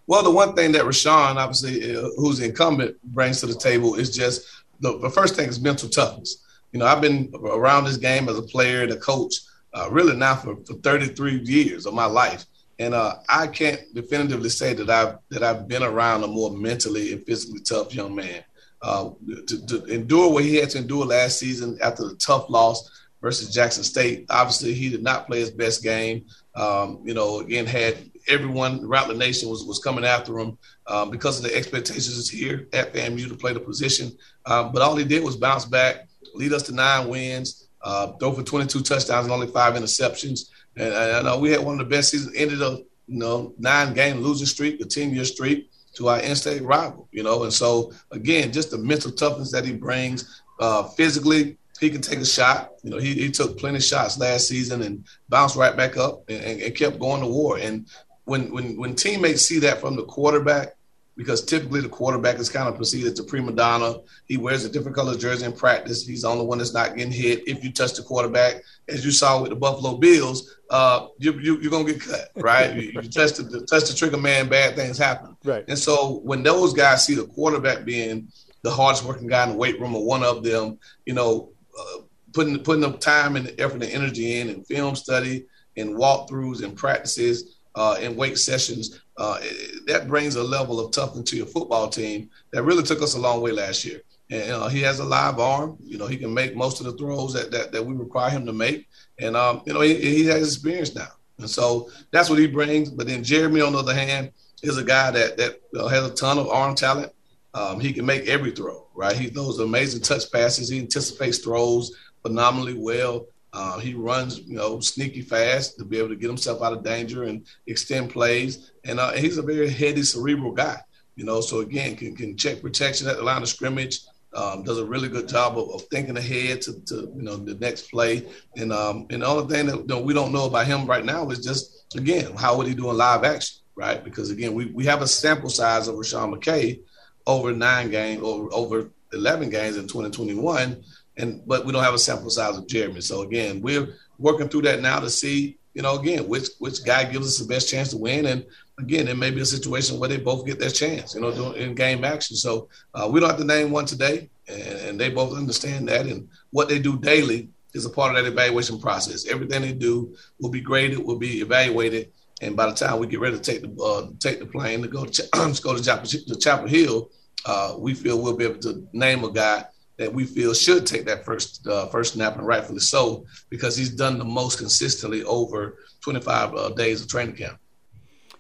Well, 0.06 0.24
the 0.24 0.32
one 0.32 0.56
thing 0.56 0.72
that 0.72 0.84
Rasean, 0.84 1.36
obviously, 1.36 1.94
uh, 1.94 2.10
who's 2.16 2.38
the 2.38 2.46
incumbent, 2.46 2.96
brings 3.04 3.42
to 3.42 3.48
the 3.48 3.56
table 3.56 3.96
is 3.96 4.16
just 4.16 4.48
the, 4.80 4.98
the 5.00 5.10
first 5.10 5.36
thing 5.36 5.50
is 5.50 5.60
mental 5.60 5.90
toughness. 5.90 6.44
You 6.72 6.80
know, 6.80 6.86
I've 6.86 7.02
been 7.02 7.32
around 7.36 7.86
this 7.86 7.98
game 7.98 8.30
as 8.30 8.38
a 8.38 8.44
player 8.44 8.84
and 8.84 8.92
a 8.92 8.98
coach, 8.98 9.34
uh, 9.74 9.90
really 9.90 10.16
now 10.16 10.36
for, 10.36 10.56
for 10.66 10.74
33 10.76 11.40
years 11.44 11.86
of 11.86 11.94
my 11.94 12.06
life. 12.06 12.46
And 12.80 12.94
uh, 12.94 13.16
I 13.28 13.48
can't 13.48 13.82
definitively 13.94 14.50
say 14.50 14.74
that 14.74 14.90
I've 14.90 15.18
that 15.30 15.42
I've 15.42 15.68
been 15.68 15.82
around 15.82 16.24
a 16.24 16.28
more 16.28 16.52
mentally 16.52 17.14
and 17.14 17.26
physically 17.26 17.62
tough 17.62 17.96
young 17.96 18.14
man. 18.14 18.44
Uh, 18.80 19.10
to, 19.48 19.66
to, 19.66 19.84
endure 19.86 20.32
what 20.32 20.44
he 20.44 20.56
had 20.58 20.70
to 20.70 20.78
endure 20.78 21.04
last 21.04 21.40
season 21.40 21.80
after 21.82 22.08
the 22.08 22.16
tough 22.18 22.48
loss 22.48 22.88
versus 23.24 23.52
Jackson 23.52 23.84
State. 23.84 24.28
Obviously, 24.30 24.72
he 24.76 24.90
did 24.90 25.02
not 25.02 25.26
play 25.26 25.40
his 25.40 25.50
best 25.50 25.82
game. 25.82 26.26
Um, 26.56 27.02
you 27.04 27.16
know, 27.16 27.40
again, 27.40 27.66
had 27.66 28.12
everyone 28.28 28.80
throughout 28.80 29.08
the 29.08 29.14
nation 29.14 29.50
was, 29.50 29.64
was 29.64 29.80
coming 29.80 30.06
after 30.06 30.38
him 30.38 30.58
um, 30.88 31.10
because 31.10 31.38
of 31.38 31.44
the 31.44 31.56
expectations 31.56 32.30
here 32.30 32.68
at 32.74 32.94
FAMU 32.94 33.28
to 33.30 33.36
play 33.36 33.54
the 33.54 33.60
position. 33.60 34.16
Um, 34.48 34.72
but 34.72 34.82
all 34.82 34.96
he 34.96 35.04
did 35.04 35.24
was 35.24 35.36
bounce 35.36 35.66
back, 35.66 36.08
lead 36.34 36.54
us 36.54 36.64
to 36.64 36.72
nine 36.74 37.10
wins, 37.10 37.68
uh, 37.84 38.14
throw 38.14 38.32
for 38.32 38.44
22 38.44 38.82
touchdowns 38.82 39.26
and 39.26 39.32
only 39.32 39.48
five 39.48 39.74
interceptions. 39.74 40.50
And 40.76 40.94
I 40.94 41.22
know 41.22 41.38
we 41.38 41.52
had 41.52 41.64
one 41.64 41.80
of 41.80 41.80
the 41.80 41.96
best 41.96 42.12
seasons, 42.12 42.36
ended 42.36 42.62
a 42.62 42.80
you 43.08 43.20
know 43.20 43.54
nine 43.58 43.94
game 43.94 44.20
losing 44.20 44.48
streak, 44.48 44.80
a 44.82 44.86
10 44.86 45.14
year 45.14 45.26
streak 45.26 45.70
to 45.96 46.08
our 46.08 46.20
in-state 46.20 46.62
rival, 46.62 47.10
you 47.12 47.24
know. 47.24 47.44
And 47.44 47.54
so 47.54 47.92
again, 48.12 48.52
just 48.54 48.72
the 48.72 48.78
mental 48.78 49.12
toughness 49.12 49.52
that 49.52 49.66
he 49.66 49.74
brings, 49.74 50.42
uh, 50.60 50.84
physically, 50.84 51.58
he 51.80 51.90
can 51.90 52.02
take 52.02 52.20
a 52.20 52.26
shot. 52.26 52.72
You 52.84 52.92
know, 52.92 52.98
he, 52.98 53.14
he 53.16 53.32
took 53.32 53.58
plenty 53.58 53.78
of 53.78 53.84
shots 53.84 54.18
last 54.18 54.48
season 54.48 54.82
and 54.82 55.06
bounced 55.30 55.56
right 55.56 55.76
back 55.76 55.98
up 55.98 56.24
and, 56.30 56.44
and, 56.44 56.62
and 56.62 56.76
kept 56.76 57.00
going 57.00 57.22
to 57.22 57.28
war. 57.28 57.58
And 57.58 57.88
when 58.26 58.52
when 58.52 58.78
when 58.78 58.96
teammates 58.96 59.44
see 59.44 59.60
that 59.60 59.82
from 59.82 59.96
the 59.96 60.04
quarterback, 60.04 60.77
because 61.18 61.44
typically 61.44 61.82
the 61.82 61.90
quarterback 61.90 62.38
is 62.38 62.48
kind 62.48 62.70
of 62.70 62.78
perceived 62.78 63.12
as 63.12 63.20
a 63.20 63.24
prima 63.24 63.52
donna. 63.52 63.96
He 64.26 64.38
wears 64.38 64.64
a 64.64 64.70
different 64.70 64.96
color 64.96 65.18
jersey 65.18 65.46
in 65.46 65.52
practice. 65.52 66.06
He's 66.06 66.22
the 66.22 66.28
only 66.28 66.46
one 66.46 66.60
that's 66.60 66.76
not 66.76 66.96
getting 66.96 67.12
hit. 67.12 67.48
If 67.48 67.64
you 67.64 67.74
touch 67.74 67.96
the 67.96 68.04
quarterback, 68.04 68.62
as 68.88 69.04
you 69.04 69.12
saw 69.12 69.42
with 69.42 69.50
the 69.50 69.56
Buffalo 69.56 69.98
Bills, 69.98 70.56
uh, 70.70 71.08
you, 71.18 71.34
you, 71.40 71.56
are 71.56 71.70
going 71.70 71.88
to 71.88 71.94
get 71.94 72.02
cut, 72.02 72.30
right? 72.36 72.76
you, 72.76 73.02
you 73.02 73.10
touch, 73.10 73.34
the, 73.34 73.66
touch 73.70 73.90
the 73.90 73.96
trigger 73.96 74.18
man, 74.18 74.48
bad 74.48 74.76
things 74.76 74.98
happen. 74.98 75.36
Right. 75.44 75.66
And 75.68 75.78
so 75.78 76.20
when 76.20 76.44
those 76.44 76.74
guys 76.74 77.04
see 77.04 77.16
the 77.16 77.26
quarterback 77.26 77.84
being 77.84 78.28
the 78.62 78.72
hardest 78.72 79.04
working 79.04 79.28
guy 79.28 79.44
in 79.44 79.52
the 79.52 79.58
weight 79.58 79.80
room 79.82 79.96
or 79.96 80.06
one 80.06 80.24
of 80.24 80.44
them, 80.44 80.78
you 81.08 81.16
know, 81.16 81.50
uh, 81.78 82.02
putting, 82.32 82.60
putting 82.60 82.82
the 82.82 82.92
time 82.98 83.36
and 83.36 83.48
the 83.48 83.60
effort 83.60 83.82
and 83.82 83.92
energy 83.92 84.40
in 84.40 84.50
and 84.50 84.68
film 84.68 84.96
study 84.96 85.48
and 85.78 85.96
walkthroughs 85.96 86.64
and 86.64 86.78
practices– 86.78 87.56
uh, 87.78 87.96
in 88.02 88.16
weight 88.16 88.40
sessions, 88.40 89.00
uh, 89.18 89.40
that 89.86 90.08
brings 90.08 90.36
a 90.36 90.44
level 90.44 90.80
of 90.80 90.92
toughness 90.92 91.30
to 91.30 91.38
your 91.38 91.46
football 91.46 91.88
team 91.88 92.30
that 92.52 92.64
really 92.64 92.84
took 92.84 93.04
us 93.04 93.14
a 93.14 93.20
long 93.20 93.40
way 93.40 93.52
last 93.52 93.86
year. 93.86 94.02
and 94.32 94.52
uh, 94.52 94.68
he 94.68 94.82
has 94.82 95.00
a 95.00 95.04
live 95.04 95.40
arm. 95.40 95.78
You 95.84 96.00
know, 96.00 96.08
he 96.08 96.18
can 96.18 96.34
make 96.34 96.56
most 96.56 96.80
of 96.80 96.88
the 96.88 96.94
throws 96.94 97.34
that 97.34 97.52
that, 97.52 97.72
that 97.72 97.86
we 97.86 97.94
require 97.94 98.32
him 98.32 98.46
to 98.48 98.54
make, 98.54 98.88
and 99.20 99.38
um, 99.38 99.62
you 99.66 99.74
know, 99.74 99.82
he, 99.82 99.94
he 99.96 100.26
has 100.26 100.56
experience 100.56 100.96
now, 100.96 101.12
and 101.38 101.50
so 101.50 101.90
that's 102.12 102.30
what 102.30 102.40
he 102.40 102.48
brings. 102.48 102.90
But 102.90 103.08
then 103.08 103.24
Jeremy, 103.24 103.62
on 103.62 103.74
the 103.74 103.80
other 103.80 103.94
hand, 103.94 104.32
is 104.64 104.78
a 104.78 104.84
guy 104.84 105.12
that 105.12 105.38
that 105.38 105.62
uh, 105.80 105.88
has 105.88 106.04
a 106.04 106.16
ton 106.16 106.40
of 106.40 106.50
arm 106.50 106.76
talent. 106.76 107.14
Um, 107.54 107.80
he 107.80 107.94
can 107.94 108.06
make 108.06 108.28
every 108.28 108.52
throw, 108.52 108.88
right? 108.96 109.16
He 109.16 109.30
throws 109.30 109.60
amazing 109.60 110.02
touch 110.02 110.32
passes. 110.32 110.70
He 110.70 110.80
anticipates 110.80 111.40
throws 111.40 111.96
phenomenally 112.22 112.74
well. 112.74 113.28
Uh, 113.58 113.80
he 113.80 113.96
runs, 113.96 114.38
you 114.42 114.56
know, 114.56 114.80
sneaky 114.80 115.22
fast 115.22 115.80
to 115.80 115.84
be 115.84 115.98
able 115.98 116.10
to 116.10 116.16
get 116.16 116.28
himself 116.28 116.62
out 116.62 116.74
of 116.74 116.84
danger 116.84 117.24
and 117.24 117.44
extend 117.66 118.08
plays. 118.08 118.72
And 118.86 119.00
uh, 119.00 119.14
he's 119.14 119.40
a 119.40 119.42
very 119.42 119.68
heady, 119.68 120.04
cerebral 120.04 120.52
guy, 120.52 120.80
you 121.16 121.26
know. 121.26 121.42
So 121.42 121.62
again, 121.62 121.96
can 121.96 122.16
can 122.16 122.38
check 122.38 122.62
protection 122.62 123.08
at 123.08 123.18
the 123.18 123.24
line 123.24 123.42
of 123.42 123.50
scrimmage. 123.50 124.02
Um, 124.36 124.62
does 124.62 124.78
a 124.78 124.86
really 124.86 125.10
good 125.10 125.28
job 125.28 125.58
of, 125.58 125.72
of, 125.72 125.82
thinking 125.90 126.18
ahead 126.18 126.62
to, 126.64 126.86
to 126.86 127.12
you 127.16 127.24
know 127.24 127.36
the 127.36 127.56
next 127.56 127.90
play. 127.90 128.28
And 128.58 128.72
um, 128.72 129.08
and 129.10 129.24
the 129.24 129.26
only 129.26 129.52
thing 129.52 129.88
that 129.88 130.04
we 130.04 130.14
don't 130.14 130.32
know 130.32 130.46
about 130.46 130.68
him 130.68 130.86
right 130.86 131.04
now 131.04 131.28
is 131.32 131.44
just 131.44 131.96
again 131.96 132.36
how 132.36 132.58
would 132.58 132.68
he 132.68 132.76
do 132.76 132.92
in 132.92 132.98
live 132.98 133.24
action, 133.24 133.58
right? 133.76 134.04
Because 134.04 134.30
again, 134.30 134.54
we, 134.54 134.68
we 134.68 134.86
have 134.86 135.02
a 135.02 135.08
sample 135.08 135.50
size 135.50 135.88
of 135.88 135.96
Rasean 135.96 136.32
McKay 136.32 136.80
over 137.26 137.54
nine 137.54 137.90
games, 137.90 138.22
over 138.22 138.50
over 138.54 138.92
eleven 139.14 139.50
games 139.50 139.78
in 139.78 139.88
2021 139.88 140.84
and 141.18 141.42
but 141.46 141.66
we 141.66 141.72
don't 141.72 141.84
have 141.84 141.94
a 141.94 142.00
sample 142.00 142.30
size 142.30 142.58
of 142.58 142.68
Jeremy. 142.68 143.02
So 143.02 143.24
again, 143.24 143.62
we're 143.62 143.96
working 144.18 144.48
through 144.48 144.64
that 144.64 144.82
now 144.82 145.00
to 145.00 145.10
see, 145.10 145.58
you 145.74 145.82
know, 145.82 145.98
again, 145.98 146.28
which 146.28 146.50
which 146.60 146.84
guy 146.86 147.04
gives 147.06 147.28
us 147.28 147.40
the 147.40 147.48
best 147.48 147.70
chance 147.70 147.90
to 147.90 147.98
win. 147.98 148.28
And 148.28 148.46
again, 148.80 149.08
it 149.08 149.18
may 149.18 149.32
be 149.32 149.42
a 149.42 149.46
situation 149.46 150.00
where 150.00 150.10
they 150.10 150.18
both 150.18 150.46
get 150.46 150.60
their 150.60 150.70
chance, 150.70 151.16
you 151.16 151.22
know, 151.22 151.34
doing 151.34 151.56
in 151.56 151.76
game 151.76 152.04
action. 152.04 152.36
So 152.36 152.70
uh, 152.94 153.10
we 153.12 153.20
don't 153.20 153.30
have 153.30 153.40
to 153.40 153.46
name 153.46 153.72
one 153.72 153.86
today, 153.86 154.30
and, 154.48 154.62
and 154.62 155.00
they 155.00 155.10
both 155.10 155.36
understand 155.36 155.90
that. 155.90 156.06
And 156.06 156.30
what 156.52 156.70
they 156.70 156.80
do 156.80 157.00
daily 157.00 157.50
is 157.74 157.86
a 157.86 157.90
part 157.90 158.16
of 158.16 158.24
that 158.24 158.32
evaluation 158.32 158.80
process. 158.80 159.28
Everything 159.28 159.62
they 159.62 159.74
do 159.74 160.16
will 160.40 160.50
be 160.50 160.62
graded, 160.62 161.00
will 161.00 161.20
be 161.20 161.42
evaluated, 161.42 162.12
and 162.42 162.56
by 162.56 162.68
the 162.68 162.76
time 162.76 163.00
we 163.00 163.08
get 163.08 163.20
ready 163.20 163.38
to 163.38 163.42
take 163.42 163.62
the 163.62 163.84
uh, 163.84 164.12
take 164.20 164.40
the 164.40 164.46
plane 164.46 164.84
to 164.84 164.88
go 164.88 165.06
to, 165.06 165.24
go 165.64 165.76
to 165.76 165.84
Chapel, 165.84 166.06
to 166.06 166.36
Chapel 166.36 166.68
Hill, 166.68 167.10
uh, 167.46 167.76
we 167.78 167.96
feel 167.96 168.22
we'll 168.22 168.38
be 168.38 168.46
able 168.46 168.60
to 168.60 168.88
name 168.94 169.24
a 169.24 169.32
guy 169.32 169.66
that 169.98 170.14
we 170.14 170.26
feel 170.26 170.54
should 170.54 170.86
take 170.86 171.06
that 171.06 171.26
first 171.26 171.66
uh, 171.68 171.88
first 171.88 172.14
snap, 172.14 172.38
and 172.38 172.46
rightfully 172.46 172.80
so, 172.80 173.26
because 173.50 173.76
he's 173.76 173.90
done 173.90 174.18
the 174.18 174.26
most 174.26 174.58
consistently 174.58 175.24
over 175.24 175.78
25 176.02 176.56
uh, 176.56 176.70
days 176.70 177.02
of 177.02 177.08
training 177.08 177.36
camp. 177.36 177.60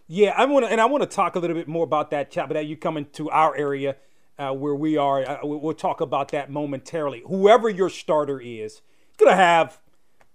Yeah, 0.07 0.33
I 0.37 0.45
want 0.45 0.65
to, 0.65 0.71
and 0.71 0.79
I 0.79 0.85
want 0.85 1.01
to 1.03 1.15
talk 1.15 1.35
a 1.35 1.39
little 1.39 1.55
bit 1.55 1.67
more 1.67 1.83
about 1.83 2.11
that, 2.11 2.31
Chap. 2.31 2.47
But 2.47 2.53
that 2.53 2.65
you 2.65 2.77
coming 2.77 3.05
to 3.13 3.29
our 3.29 3.55
area 3.55 3.97
uh, 4.39 4.53
where 4.53 4.75
we 4.75 4.97
are, 4.97 5.27
uh, 5.27 5.39
we'll 5.43 5.73
talk 5.73 5.99
about 5.99 6.29
that 6.29 6.49
momentarily. 6.49 7.23
Whoever 7.27 7.69
your 7.69 7.89
starter 7.89 8.39
is, 8.39 8.81
going 9.17 9.31
to 9.31 9.35
have 9.35 9.79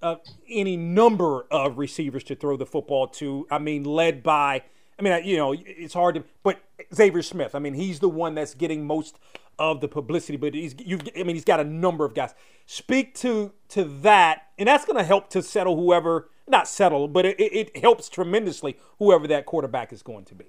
uh, 0.02 0.16
any 0.50 0.76
number 0.76 1.46
of 1.50 1.78
receivers 1.78 2.24
to 2.24 2.34
throw 2.34 2.56
the 2.56 2.66
football 2.66 3.06
to. 3.06 3.46
I 3.50 3.58
mean, 3.58 3.84
led 3.84 4.22
by. 4.22 4.64
I 5.02 5.04
mean, 5.04 5.24
you 5.26 5.36
know, 5.36 5.54
it's 5.58 5.94
hard 5.94 6.14
to, 6.14 6.24
but 6.44 6.60
Xavier 6.94 7.22
Smith. 7.22 7.54
I 7.56 7.58
mean, 7.58 7.74
he's 7.74 7.98
the 7.98 8.08
one 8.08 8.36
that's 8.36 8.54
getting 8.54 8.86
most 8.86 9.18
of 9.58 9.80
the 9.80 9.88
publicity, 9.88 10.36
but 10.36 10.54
he's 10.54 10.74
you 10.78 10.98
I 11.16 11.24
mean 11.24 11.34
he's 11.34 11.44
got 11.44 11.60
a 11.60 11.64
number 11.64 12.04
of 12.04 12.14
guys. 12.14 12.34
Speak 12.66 13.14
to 13.16 13.52
to 13.70 13.84
that, 14.02 14.48
and 14.58 14.68
that's 14.68 14.84
going 14.84 14.96
to 14.96 15.04
help 15.04 15.28
to 15.30 15.42
settle 15.42 15.76
whoever 15.76 16.28
not 16.48 16.68
settle, 16.68 17.08
but 17.08 17.24
it, 17.24 17.36
it 17.38 17.76
helps 17.78 18.08
tremendously 18.08 18.76
whoever 18.98 19.26
that 19.28 19.46
quarterback 19.46 19.92
is 19.92 20.02
going 20.02 20.24
to 20.26 20.34
be. 20.34 20.44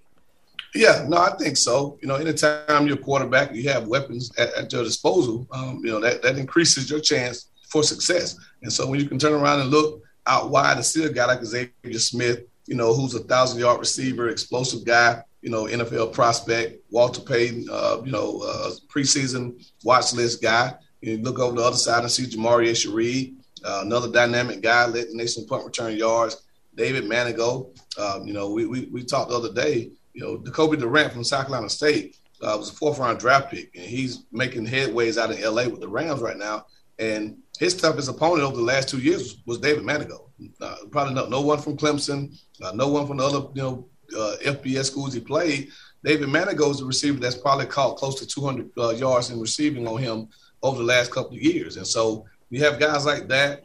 Yeah, 0.75 1.05
no, 1.07 1.17
I 1.17 1.35
think 1.37 1.57
so. 1.57 1.99
You 2.01 2.07
know, 2.07 2.15
anytime 2.15 2.87
you're 2.87 2.97
quarterback, 2.97 3.53
you 3.53 3.69
have 3.69 3.87
weapons 3.87 4.31
at, 4.37 4.53
at 4.53 4.73
your 4.73 4.83
disposal. 4.83 5.47
Um, 5.51 5.81
you 5.83 5.91
know 5.91 5.99
that 5.99 6.21
that 6.21 6.37
increases 6.37 6.89
your 6.89 6.99
chance 6.99 7.47
for 7.69 7.81
success. 7.83 8.37
And 8.61 8.71
so 8.71 8.87
when 8.87 8.99
you 8.99 9.07
can 9.07 9.17
turn 9.17 9.33
around 9.33 9.61
and 9.61 9.69
look 9.69 10.03
out 10.27 10.51
wide 10.51 10.77
and 10.77 10.85
see 10.85 11.03
a 11.05 11.09
guy 11.11 11.25
like 11.25 11.43
Xavier 11.43 11.99
Smith, 11.99 12.43
you 12.65 12.75
know, 12.75 12.93
who's 12.93 13.13
a 13.13 13.19
thousand 13.19 13.59
yard 13.59 13.79
receiver, 13.79 14.29
explosive 14.29 14.85
guy, 14.85 15.21
you 15.41 15.49
know, 15.49 15.65
NFL 15.65 16.13
prospect, 16.13 16.81
Walter 16.89 17.21
Payton, 17.21 17.67
uh, 17.71 18.01
you 18.05 18.11
know, 18.11 18.41
uh, 18.41 18.71
preseason 18.87 19.63
watch 19.83 20.13
list 20.13 20.41
guy. 20.41 20.73
You 21.01 21.17
look 21.17 21.39
over 21.39 21.57
the 21.57 21.63
other 21.63 21.75
side 21.75 22.03
and 22.03 22.11
see 22.11 22.25
Jah'Marae 22.25 22.71
Sheread, 22.71 23.35
uh, 23.65 23.81
another 23.83 24.09
dynamic 24.09 24.61
guy, 24.61 24.85
led 24.85 25.09
the 25.09 25.15
nation 25.15 25.45
punt 25.45 25.65
return 25.65 25.97
yards. 25.97 26.43
David 26.75 27.03
Manigo, 27.03 27.77
um, 27.99 28.25
you 28.25 28.33
know, 28.33 28.49
we, 28.49 28.65
we, 28.65 28.85
we 28.85 29.03
talked 29.03 29.29
the 29.29 29.37
other 29.37 29.53
day, 29.53 29.91
you 30.13 30.21
know, 30.23 30.37
Jacoby 30.37 30.77
Durant 30.77 31.13
from 31.13 31.23
South 31.23 31.47
Carolina 31.47 31.69
State 31.69 32.17
uh, 32.41 32.55
was 32.57 32.69
a 32.69 32.73
fourth 32.73 32.99
round 32.99 33.19
draft 33.19 33.51
pick, 33.51 33.75
and 33.75 33.85
he's 33.85 34.23
making 34.31 34.65
headways 34.65 35.21
out 35.21 35.31
in 35.31 35.41
LA 35.41 35.67
with 35.67 35.81
the 35.81 35.87
Rams 35.87 36.21
right 36.21 36.37
now. 36.37 36.65
And 36.99 37.37
his 37.59 37.75
toughest 37.75 38.09
opponent 38.09 38.43
over 38.43 38.55
the 38.55 38.63
last 38.63 38.89
two 38.89 38.99
years 38.99 39.37
was 39.45 39.59
David 39.59 39.83
Manigo. 39.83 40.29
Uh, 40.61 40.75
probably 40.91 41.13
no, 41.13 41.27
no 41.27 41.41
one 41.41 41.59
from 41.59 41.77
Clemson, 41.77 42.37
uh, 42.61 42.71
no 42.73 42.87
one 42.87 43.07
from 43.07 43.17
the 43.17 43.23
other, 43.23 43.47
you 43.53 43.61
know, 43.61 43.87
uh, 44.17 44.35
FBS 44.43 44.85
schools 44.85 45.13
he 45.13 45.19
played, 45.19 45.69
David 46.03 46.27
Manigo 46.27 46.69
is 46.69 46.81
a 46.81 46.85
receiver 46.85 47.19
that's 47.19 47.37
probably 47.37 47.65
caught 47.65 47.97
close 47.97 48.19
to 48.19 48.27
200 48.27 48.69
uh, 48.77 48.89
yards 48.89 49.29
in 49.29 49.39
receiving 49.39 49.87
on 49.87 50.01
him 50.01 50.27
over 50.61 50.79
the 50.79 50.83
last 50.83 51.11
couple 51.11 51.35
of 51.35 51.41
years. 51.41 51.77
And 51.77 51.87
so 51.87 52.25
we 52.49 52.59
have 52.59 52.79
guys 52.79 53.05
like 53.05 53.27
that. 53.29 53.63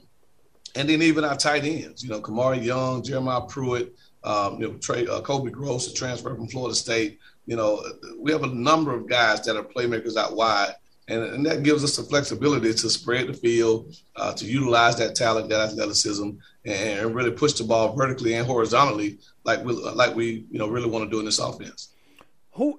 And 0.77 0.89
then 0.89 1.03
even 1.03 1.25
our 1.25 1.37
tight 1.37 1.65
ends, 1.65 2.05
you 2.05 2.11
know, 2.11 2.21
Kamari 2.21 2.63
Young, 2.63 3.03
Jeremiah 3.03 3.41
Pruitt, 3.41 3.95
um, 4.23 4.61
you 4.61 4.69
know, 4.69 4.75
Trey, 4.75 5.07
uh, 5.07 5.21
Kobe 5.21 5.51
Gross, 5.51 5.91
a 5.91 5.95
transfer 5.95 6.35
from 6.35 6.49
Florida 6.49 6.75
State. 6.75 7.19
You 7.47 7.57
know, 7.57 7.83
we 8.19 8.31
have 8.31 8.45
a 8.45 8.49
number 8.49 8.95
of 8.95 9.09
guys 9.09 9.43
that 9.43 9.57
are 9.57 9.65
playmakers 9.65 10.17
out 10.17 10.37
wide. 10.37 10.75
And, 11.09 11.23
and 11.25 11.47
that 11.47 11.63
gives 11.63 11.83
us 11.83 11.97
the 11.97 12.03
flexibility 12.03 12.73
to 12.73 12.91
spread 12.91 13.29
the 13.29 13.33
field, 13.33 13.95
uh, 14.17 14.35
to 14.35 14.45
utilize 14.45 14.97
that 14.99 15.15
talent, 15.15 15.49
that 15.49 15.61
athleticism, 15.71 16.31
and 16.67 17.15
really 17.15 17.31
push 17.31 17.55
the 17.55 17.65
ball 17.65 17.97
vertically 17.97 18.35
and 18.35 18.47
horizontally 18.47 19.19
like 19.49 19.65
we 19.65 19.73
like 19.73 20.15
we 20.15 20.47
you 20.51 20.59
know 20.59 20.69
really 20.69 20.89
want 20.89 21.05
to 21.05 21.11
do 21.11 21.19
in 21.19 21.25
this 21.25 21.39
offense. 21.39 21.89
Who 22.53 22.79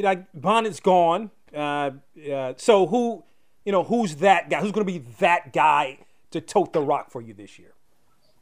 like 0.00 0.26
Bonnett's 0.32 0.80
gone, 0.80 1.30
uh, 1.54 1.90
uh, 2.32 2.54
so 2.56 2.86
who 2.86 3.24
you 3.64 3.72
know 3.72 3.82
who's 3.82 4.16
that 4.16 4.48
guy? 4.48 4.60
Who's 4.60 4.72
going 4.72 4.86
to 4.86 4.92
be 4.92 5.04
that 5.18 5.52
guy 5.52 5.98
to 6.30 6.40
tote 6.40 6.72
the 6.72 6.80
rock 6.80 7.10
for 7.10 7.20
you 7.20 7.34
this 7.34 7.58
year? 7.58 7.72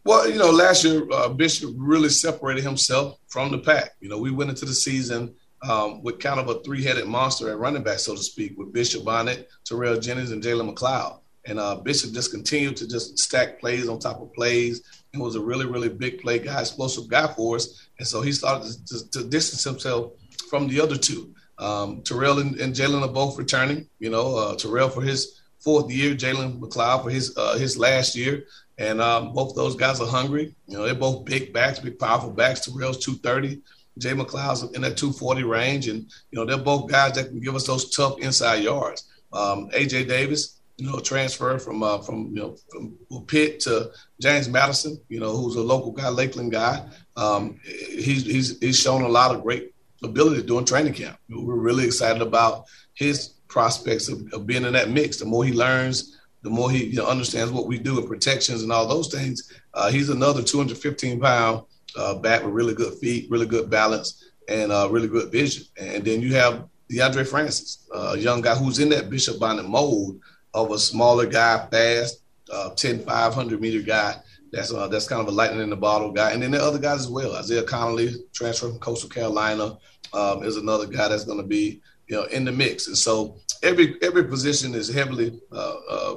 Well, 0.05 0.29
you 0.29 0.37
know, 0.37 0.51
last 0.51 0.85
year 0.85 1.07
uh, 1.13 1.29
Bishop 1.29 1.71
really 1.77 2.09
separated 2.09 2.65
himself 2.65 3.19
from 3.29 3.53
the 3.53 3.59
pack. 3.59 3.93
You 4.01 4.09
know, 4.09 4.19
we 4.19 4.31
went 4.31 4.51
into 4.51 4.67
the 4.67 4.75
season 4.75 5.35
um, 5.69 6.03
with 6.03 6.19
kind 6.19 6.41
of 6.41 6.49
a 6.49 6.63
three-headed 6.63 7.07
monster 7.07 7.51
at 7.51 7.59
running 7.59 7.83
back, 7.83 7.99
so 7.99 8.15
to 8.15 8.23
speak, 8.23 8.59
with 8.59 8.73
Bishop 8.73 9.05
Bonnett, 9.05 9.47
Terrell 9.65 9.99
Jennings, 9.99 10.33
and 10.33 10.43
Jalen 10.43 10.73
McLeod. 10.73 11.21
And 11.45 11.59
uh, 11.59 11.77
Bishop 11.77 12.13
just 12.13 12.31
continued 12.31 12.77
to 12.77 12.89
just 12.89 13.19
stack 13.19 13.59
plays 13.59 13.89
on 13.89 13.99
top 13.99 14.21
of 14.21 14.33
plays. 14.33 14.83
He 15.13 15.19
was 15.19 15.35
a 15.35 15.41
really, 15.41 15.67
really 15.67 15.89
big 15.89 16.21
play 16.21 16.39
guy, 16.39 16.61
explosive 16.61 17.09
guy 17.09 17.27
for 17.35 17.57
us. 17.57 17.89
And 17.99 18.07
so 18.07 18.21
he 18.21 18.33
started 18.33 18.73
to, 18.87 18.87
to, 18.87 19.11
to 19.11 19.29
distance 19.29 19.65
himself 19.65 20.13
from 20.49 20.69
the 20.69 20.81
other 20.81 20.97
two. 20.97 21.35
Um, 21.59 22.03
Terrell 22.03 22.39
and, 22.39 22.59
and 22.61 22.75
Jalen 22.75 23.03
are 23.03 23.13
both 23.13 23.39
returning. 23.39 23.89
You 23.99 24.11
know, 24.11 24.37
uh, 24.37 24.57
Terrell 24.57 24.89
for 24.89 25.03
his 25.03 25.41
fourth 25.61 25.91
year, 25.91 26.15
Jalen 26.15 26.61
McLeod 26.61 27.05
for 27.05 27.11
his 27.11 27.37
uh, 27.37 27.57
his 27.59 27.77
last 27.77 28.15
year. 28.17 28.45
And 28.79 29.01
um, 29.01 29.33
both 29.33 29.55
those 29.55 29.77
guys 29.77 30.01
are 30.01 30.07
hungry. 30.07 30.55
You 30.67 30.79
know, 30.79 30.85
they're 30.85 30.95
both 30.95 31.25
big 31.25 31.53
backs, 31.53 31.79
big 31.79 31.99
powerful 31.99 32.31
backs. 32.31 32.61
Terrell's 32.61 33.05
230. 33.05 33.63
Jay 33.99 34.13
McLeod's 34.13 34.63
in 34.75 34.83
that 34.83 34.97
240 34.97 35.45
range. 35.45 35.89
And, 35.89 36.11
you 36.31 36.39
know, 36.39 36.45
they're 36.45 36.63
both 36.63 36.91
guys 36.91 37.15
that 37.15 37.29
can 37.29 37.41
give 37.41 37.55
us 37.55 37.67
those 37.67 37.91
tough 37.95 38.19
inside 38.19 38.63
yards. 38.63 39.09
Um, 39.33 39.71
AJ 39.71 40.09
Davis, 40.09 40.61
you 40.77 40.91
know, 40.91 40.99
transfer 40.99 41.59
from 41.59 41.83
uh, 41.83 41.99
from 41.99 42.29
you 42.35 42.43
know 42.43 42.57
from 42.71 42.97
Pitt 43.27 43.61
to 43.61 43.91
James 44.21 44.49
Madison, 44.49 45.01
you 45.09 45.21
know, 45.21 45.37
who's 45.37 45.57
a 45.57 45.63
local 45.63 45.93
guy, 45.93 46.09
Lakeland 46.09 46.53
guy. 46.53 46.87
Um, 47.17 47.61
he's 47.65 48.25
he's 48.25 48.59
he's 48.59 48.79
shown 48.79 49.03
a 49.03 49.09
lot 49.09 49.35
of 49.35 49.43
great 49.43 49.75
ability 50.03 50.43
during 50.43 50.65
training 50.65 50.95
camp. 50.95 51.19
We're 51.29 51.55
really 51.55 51.85
excited 51.85 52.21
about 52.21 52.65
his 52.95 53.29
prospects 53.49 54.09
of, 54.09 54.23
of 54.33 54.47
being 54.47 54.65
in 54.65 54.73
that 54.73 54.91
mix. 54.91 55.19
The 55.19 55.25
more 55.25 55.45
he 55.45 55.53
learns, 55.53 56.19
the 56.43 56.51
more 56.51 56.71
he 56.71 56.87
you 56.87 56.97
know, 56.97 57.07
understands 57.07 57.53
what 57.53 57.67
we 57.67 57.79
do 57.79 57.99
and 57.99 58.09
protections 58.09 58.63
and 58.63 58.73
all 58.73 58.87
those 58.87 59.09
things. 59.09 59.53
Uh, 59.75 59.91
he's 59.91 60.09
another 60.09 60.43
215 60.43 61.21
pound 61.21 61.65
uh, 61.97 62.15
back 62.15 62.45
with 62.45 62.55
really 62.55 62.75
good 62.75 62.95
feet, 62.95 63.31
really 63.31 63.47
good 63.47 63.71
balance, 63.71 64.31
and 64.49 64.73
uh, 64.73 64.89
really 64.91 65.09
good 65.09 65.31
vision. 65.31 65.65
And 65.77 66.05
then 66.05 66.21
you 66.21 66.35
have 66.35 66.69
Deondre 66.91 67.27
Francis, 67.27 67.87
a 67.93 68.19
young 68.19 68.41
guy 68.41 68.55
who's 68.55 68.79
in 68.79 68.89
that 68.91 69.11
Bishop 69.11 69.37
Bonnett 69.37 69.67
mold 69.67 70.21
of 70.55 70.71
a 70.71 70.79
smaller 70.79 71.27
guy, 71.27 71.67
fast, 71.71 72.23
uh, 72.53 72.71
10, 72.71 73.05
500 73.05 73.61
meter 73.61 73.83
guy. 73.83 74.17
That's 74.53 74.73
uh, 74.73 74.87
that's 74.89 75.09
kind 75.09 75.23
of 75.23 75.29
a 75.29 75.31
lightning 75.31 75.63
in 75.63 75.71
the 75.71 75.77
bottle 75.77 76.13
guy. 76.13 76.33
And 76.33 76.43
then 76.43 76.55
are 76.55 76.61
other 76.61 76.79
guys 76.79 77.01
as 77.01 77.09
well. 77.09 77.35
Isaiah 77.37 77.63
Connolly, 77.63 78.17
transfer 78.35 78.69
from 78.69 78.79
Coastal 78.81 79.09
Carolina, 79.09 79.79
um, 80.13 80.45
is 80.45 80.59
another 80.59 80.87
guy 80.87 81.09
that's 81.09 81.25
going 81.25 81.41
to 81.41 81.47
be 81.47 81.81
you 82.09 82.17
know 82.17 82.25
in 82.25 82.45
the 82.45 82.53
mix. 82.53 82.87
And 82.87 82.97
so 82.97 83.37
every 83.63 83.97
every 84.03 84.25
position 84.25 84.75
is 84.75 84.93
heavily 84.93 85.41
uh, 85.51 85.75
uh, 85.91 86.15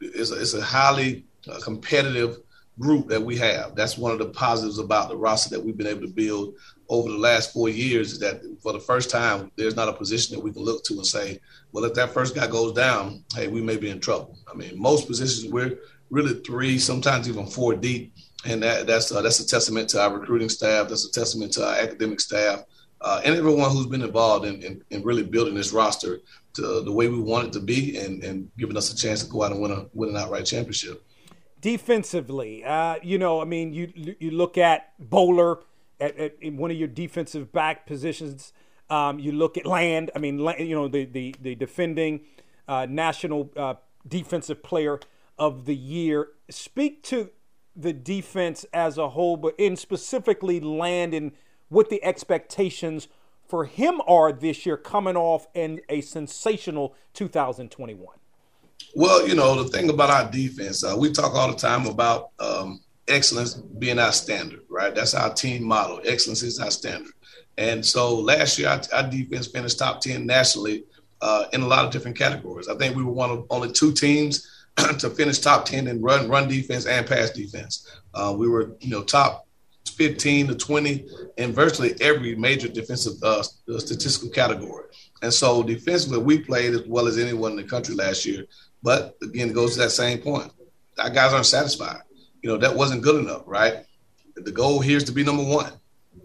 a, 0.00 0.40
it's 0.40 0.54
a 0.54 0.62
highly 0.62 1.24
uh, 1.50 1.58
competitive 1.60 2.38
group 2.78 3.08
that 3.08 3.22
we 3.22 3.36
have. 3.36 3.74
That's 3.74 3.96
one 3.96 4.12
of 4.12 4.18
the 4.18 4.26
positives 4.26 4.78
about 4.78 5.08
the 5.08 5.16
roster 5.16 5.50
that 5.50 5.64
we've 5.64 5.76
been 5.76 5.86
able 5.86 6.02
to 6.02 6.12
build 6.12 6.54
over 6.88 7.10
the 7.10 7.18
last 7.18 7.52
four 7.52 7.68
years 7.68 8.12
is 8.12 8.18
that 8.18 8.42
for 8.62 8.72
the 8.72 8.80
first 8.80 9.10
time, 9.10 9.50
there's 9.56 9.76
not 9.76 9.88
a 9.88 9.92
position 9.92 10.34
that 10.34 10.42
we 10.42 10.52
can 10.52 10.62
look 10.62 10.84
to 10.84 10.94
and 10.94 11.06
say, 11.06 11.40
well, 11.72 11.84
if 11.84 11.94
that 11.94 12.10
first 12.10 12.34
guy 12.34 12.46
goes 12.46 12.72
down, 12.72 13.24
hey, 13.34 13.48
we 13.48 13.62
may 13.62 13.76
be 13.76 13.90
in 13.90 14.00
trouble. 14.00 14.38
I 14.50 14.54
mean, 14.54 14.80
most 14.80 15.06
positions 15.06 15.50
we're 15.50 15.78
really 16.10 16.34
three, 16.40 16.78
sometimes 16.78 17.28
even 17.28 17.46
four 17.46 17.74
deep, 17.74 18.12
and 18.44 18.62
that, 18.62 18.86
that's 18.86 19.10
uh, 19.10 19.22
that's 19.22 19.40
a 19.40 19.46
testament 19.46 19.88
to 19.90 20.00
our 20.02 20.18
recruiting 20.18 20.48
staff. 20.48 20.88
That's 20.88 21.06
a 21.06 21.12
testament 21.12 21.52
to 21.54 21.66
our 21.66 21.76
academic 21.76 22.20
staff. 22.20 22.64
Uh, 23.00 23.20
and 23.24 23.34
everyone 23.34 23.70
who's 23.70 23.86
been 23.86 24.02
involved 24.02 24.46
in, 24.46 24.62
in, 24.62 24.82
in, 24.90 25.02
really 25.02 25.22
building 25.22 25.54
this 25.54 25.72
roster 25.72 26.20
to 26.54 26.80
the 26.80 26.92
way 26.92 27.08
we 27.08 27.20
want 27.20 27.48
it 27.48 27.52
to 27.52 27.60
be 27.60 27.98
and, 27.98 28.22
and 28.24 28.48
giving 28.56 28.78
us 28.78 28.90
a 28.90 28.96
chance 28.96 29.22
to 29.22 29.30
go 29.30 29.42
out 29.42 29.52
and 29.52 29.60
win, 29.60 29.72
a, 29.72 29.84
win 29.92 30.08
an 30.08 30.16
outright 30.16 30.46
championship. 30.46 31.04
Defensively, 31.64 32.62
uh, 32.62 32.96
you 33.02 33.16
know, 33.16 33.40
I 33.40 33.46
mean, 33.46 33.72
you 33.72 33.90
you 34.20 34.30
look 34.30 34.58
at 34.58 34.92
Bowler 34.98 35.60
at, 35.98 36.14
at 36.18 36.34
in 36.42 36.58
one 36.58 36.70
of 36.70 36.76
your 36.76 36.88
defensive 36.88 37.52
back 37.52 37.86
positions. 37.86 38.52
Um, 38.90 39.18
you 39.18 39.32
look 39.32 39.56
at 39.56 39.64
Land. 39.64 40.10
I 40.14 40.18
mean, 40.18 40.40
you 40.58 40.74
know, 40.74 40.88
the 40.88 41.06
the, 41.06 41.34
the 41.40 41.54
defending 41.54 42.20
uh, 42.68 42.86
national 42.86 43.50
uh, 43.56 43.76
defensive 44.06 44.62
player 44.62 45.00
of 45.38 45.64
the 45.64 45.74
year. 45.74 46.28
Speak 46.50 47.02
to 47.04 47.30
the 47.74 47.94
defense 47.94 48.66
as 48.74 48.98
a 48.98 49.08
whole, 49.08 49.38
but 49.38 49.54
in 49.56 49.74
specifically 49.74 50.60
Land 50.60 51.14
and 51.14 51.32
what 51.70 51.88
the 51.88 52.04
expectations 52.04 53.08
for 53.48 53.64
him 53.64 54.02
are 54.06 54.34
this 54.34 54.66
year, 54.66 54.76
coming 54.76 55.16
off 55.16 55.46
in 55.54 55.80
a 55.88 56.02
sensational 56.02 56.94
2021. 57.14 58.18
Well, 58.96 59.26
you 59.26 59.34
know, 59.34 59.60
the 59.60 59.68
thing 59.68 59.90
about 59.90 60.10
our 60.10 60.30
defense, 60.30 60.84
uh, 60.84 60.94
we 60.96 61.10
talk 61.10 61.34
all 61.34 61.50
the 61.50 61.56
time 61.56 61.86
about 61.86 62.30
um, 62.38 62.80
excellence 63.08 63.54
being 63.54 63.98
our 63.98 64.12
standard, 64.12 64.60
right? 64.68 64.94
That's 64.94 65.14
our 65.14 65.34
team 65.34 65.64
model. 65.64 66.00
Excellence 66.04 66.42
is 66.44 66.60
our 66.60 66.70
standard. 66.70 67.12
And 67.58 67.84
so 67.84 68.16
last 68.16 68.56
year, 68.56 68.68
our, 68.68 68.80
our 68.92 69.10
defense 69.10 69.48
finished 69.48 69.80
top 69.80 70.00
10 70.00 70.24
nationally 70.24 70.84
uh, 71.20 71.46
in 71.52 71.62
a 71.62 71.66
lot 71.66 71.84
of 71.84 71.90
different 71.90 72.16
categories. 72.16 72.68
I 72.68 72.76
think 72.76 72.94
we 72.94 73.02
were 73.02 73.12
one 73.12 73.30
of 73.30 73.46
only 73.50 73.72
two 73.72 73.92
teams 73.92 74.48
to 74.98 75.10
finish 75.10 75.38
top 75.40 75.64
10 75.64 75.88
in 75.88 76.00
run, 76.00 76.28
run 76.28 76.48
defense 76.48 76.86
and 76.86 77.04
pass 77.04 77.30
defense. 77.30 77.90
Uh, 78.14 78.32
we 78.36 78.48
were, 78.48 78.76
you 78.80 78.90
know, 78.90 79.02
top 79.02 79.48
15 79.88 80.48
to 80.48 80.54
20 80.54 81.06
in 81.38 81.52
virtually 81.52 81.94
every 82.00 82.36
major 82.36 82.68
defensive 82.68 83.14
uh, 83.22 83.42
statistical 83.42 84.28
category. 84.30 84.84
And 85.22 85.32
so 85.32 85.62
defensively, 85.62 86.18
we 86.18 86.38
played 86.38 86.74
as 86.74 86.82
well 86.86 87.06
as 87.06 87.18
anyone 87.18 87.52
in 87.52 87.56
the 87.56 87.64
country 87.64 87.94
last 87.94 88.26
year. 88.26 88.44
But 88.84 89.16
again, 89.22 89.48
it 89.48 89.54
goes 89.54 89.72
to 89.72 89.80
that 89.80 89.90
same 89.90 90.18
point. 90.18 90.52
Our 90.98 91.08
guys 91.08 91.32
aren't 91.32 91.46
satisfied. 91.46 92.02
You 92.42 92.50
know, 92.50 92.58
that 92.58 92.76
wasn't 92.76 93.02
good 93.02 93.16
enough, 93.16 93.42
right? 93.46 93.86
The 94.36 94.52
goal 94.52 94.80
here 94.80 94.98
is 94.98 95.04
to 95.04 95.12
be 95.12 95.24
number 95.24 95.42
one, 95.42 95.72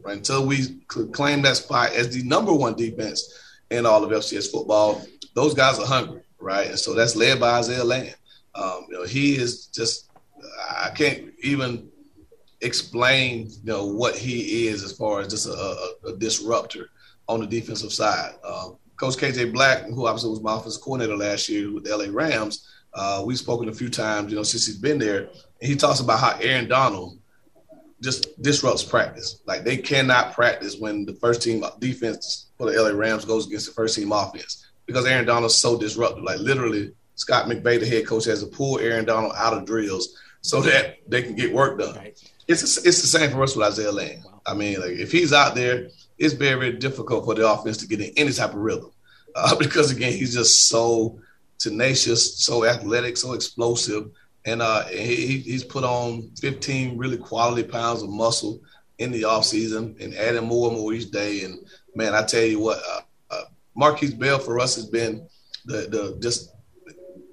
right? 0.03 0.17
Until 0.17 0.45
we 0.45 0.81
claim 1.13 1.41
that 1.43 1.55
spot 1.55 1.93
as 1.93 2.13
the 2.13 2.21
number 2.23 2.53
one 2.53 2.75
defense 2.75 3.33
in 3.71 3.85
all 3.85 4.03
of 4.03 4.11
FCS 4.11 4.51
football, 4.51 5.01
those 5.35 5.53
guys 5.53 5.79
are 5.79 5.85
hungry, 5.85 6.21
right? 6.37 6.67
And 6.69 6.77
so 6.77 6.93
that's 6.93 7.15
led 7.15 7.39
by 7.39 7.51
Isaiah 7.51 7.83
Land. 7.83 8.15
Um, 8.55 8.87
you 8.89 8.97
know, 8.97 9.05
he 9.05 9.37
is 9.37 9.67
just, 9.67 10.09
I 10.69 10.89
can't 10.89 11.31
even 11.41 11.89
explain, 12.59 13.47
you 13.47 13.71
know, 13.71 13.85
what 13.85 14.17
he 14.17 14.67
is 14.67 14.83
as 14.83 14.91
far 14.91 15.21
as 15.21 15.29
just 15.29 15.47
a, 15.47 15.51
a, 15.51 16.09
a 16.09 16.17
disruptor 16.17 16.89
on 17.29 17.39
the 17.39 17.47
defensive 17.47 17.93
side. 17.93 18.33
Um, 18.43 18.77
Coach 18.99 19.15
KJ 19.15 19.53
Black, 19.53 19.85
who 19.85 20.07
obviously 20.07 20.29
was 20.29 20.41
my 20.41 20.57
offensive 20.57 20.81
coordinator 20.81 21.15
last 21.15 21.47
year 21.47 21.71
with 21.71 21.85
the 21.85 21.95
LA 21.95 22.07
Rams, 22.11 22.67
uh, 22.93 23.23
we've 23.25 23.37
spoken 23.37 23.69
a 23.69 23.73
few 23.73 23.89
times, 23.89 24.29
you 24.29 24.35
know, 24.35 24.43
since 24.43 24.65
he's 24.65 24.77
been 24.77 24.99
there. 24.99 25.29
And 25.61 25.69
he 25.69 25.75
talks 25.75 25.99
about 26.01 26.19
how 26.19 26.37
Aaron 26.41 26.67
Donald 26.67 27.19
just 28.01 28.41
disrupts 28.41 28.83
practice. 28.83 29.41
Like 29.45 29.63
they 29.63 29.77
cannot 29.77 30.33
practice 30.33 30.77
when 30.77 31.05
the 31.05 31.13
first 31.13 31.41
team 31.41 31.63
defense 31.79 32.47
for 32.57 32.69
the 32.69 32.81
LA 32.81 32.89
Rams 32.89 33.25
goes 33.25 33.47
against 33.47 33.67
the 33.67 33.73
first 33.73 33.95
team 33.95 34.11
offense 34.11 34.67
because 34.85 35.05
Aaron 35.05 35.25
Donald's 35.25 35.55
so 35.55 35.77
disruptive. 35.77 36.23
Like 36.23 36.39
literally, 36.39 36.93
Scott 37.15 37.47
McVay, 37.47 37.79
the 37.79 37.85
head 37.85 38.07
coach, 38.07 38.25
has 38.25 38.43
to 38.43 38.49
pull 38.49 38.79
Aaron 38.79 39.05
Donald 39.05 39.33
out 39.35 39.53
of 39.53 39.65
drills 39.65 40.17
so 40.41 40.61
that 40.61 40.97
they 41.07 41.21
can 41.21 41.35
get 41.35 41.53
work 41.53 41.79
done. 41.79 41.95
Right. 41.95 42.21
It's 42.47 42.61
a, 42.63 42.87
it's 42.87 43.01
the 43.01 43.07
same 43.07 43.31
for 43.31 43.43
us 43.43 43.55
with 43.55 43.67
Isaiah 43.67 43.91
Land. 43.91 44.23
Wow. 44.25 44.41
I 44.45 44.53
mean, 44.53 44.79
like 44.79 44.91
if 44.91 45.11
he's 45.11 45.33
out 45.33 45.55
there, 45.55 45.89
it's 46.17 46.33
very, 46.33 46.59
very 46.59 46.73
difficult 46.73 47.25
for 47.25 47.35
the 47.35 47.47
offense 47.47 47.77
to 47.77 47.87
get 47.87 48.01
in 48.01 48.11
any 48.17 48.31
type 48.31 48.51
of 48.51 48.59
rhythm 48.59 48.91
uh, 49.35 49.55
because 49.59 49.91
again, 49.91 50.13
he's 50.13 50.33
just 50.33 50.67
so 50.67 51.19
tenacious, 51.57 52.39
so 52.39 52.65
athletic, 52.65 53.17
so 53.17 53.33
explosive, 53.33 54.09
and 54.45 54.61
uh, 54.61 54.85
he, 54.85 55.39
he's 55.39 55.63
put 55.63 55.83
on 55.83 56.31
15 56.39 56.97
really 56.97 57.17
quality 57.17 57.63
pounds 57.63 58.01
of 58.01 58.09
muscle 58.09 58.61
in 58.97 59.11
the 59.11 59.23
offseason 59.23 59.99
and 60.01 60.13
adding 60.15 60.45
more 60.45 60.69
and 60.69 60.77
more 60.77 60.93
each 60.93 61.11
day. 61.11 61.43
And 61.43 61.59
man, 61.95 62.15
I 62.15 62.23
tell 62.23 62.43
you 62.43 62.59
what, 62.59 62.79
uh, 62.89 63.01
uh, 63.31 63.43
Markquese 63.77 64.17
Bell 64.17 64.39
for 64.39 64.59
us 64.59 64.75
has 64.75 64.85
been 64.85 65.27
the 65.65 65.87
the 65.89 66.17
just 66.21 66.55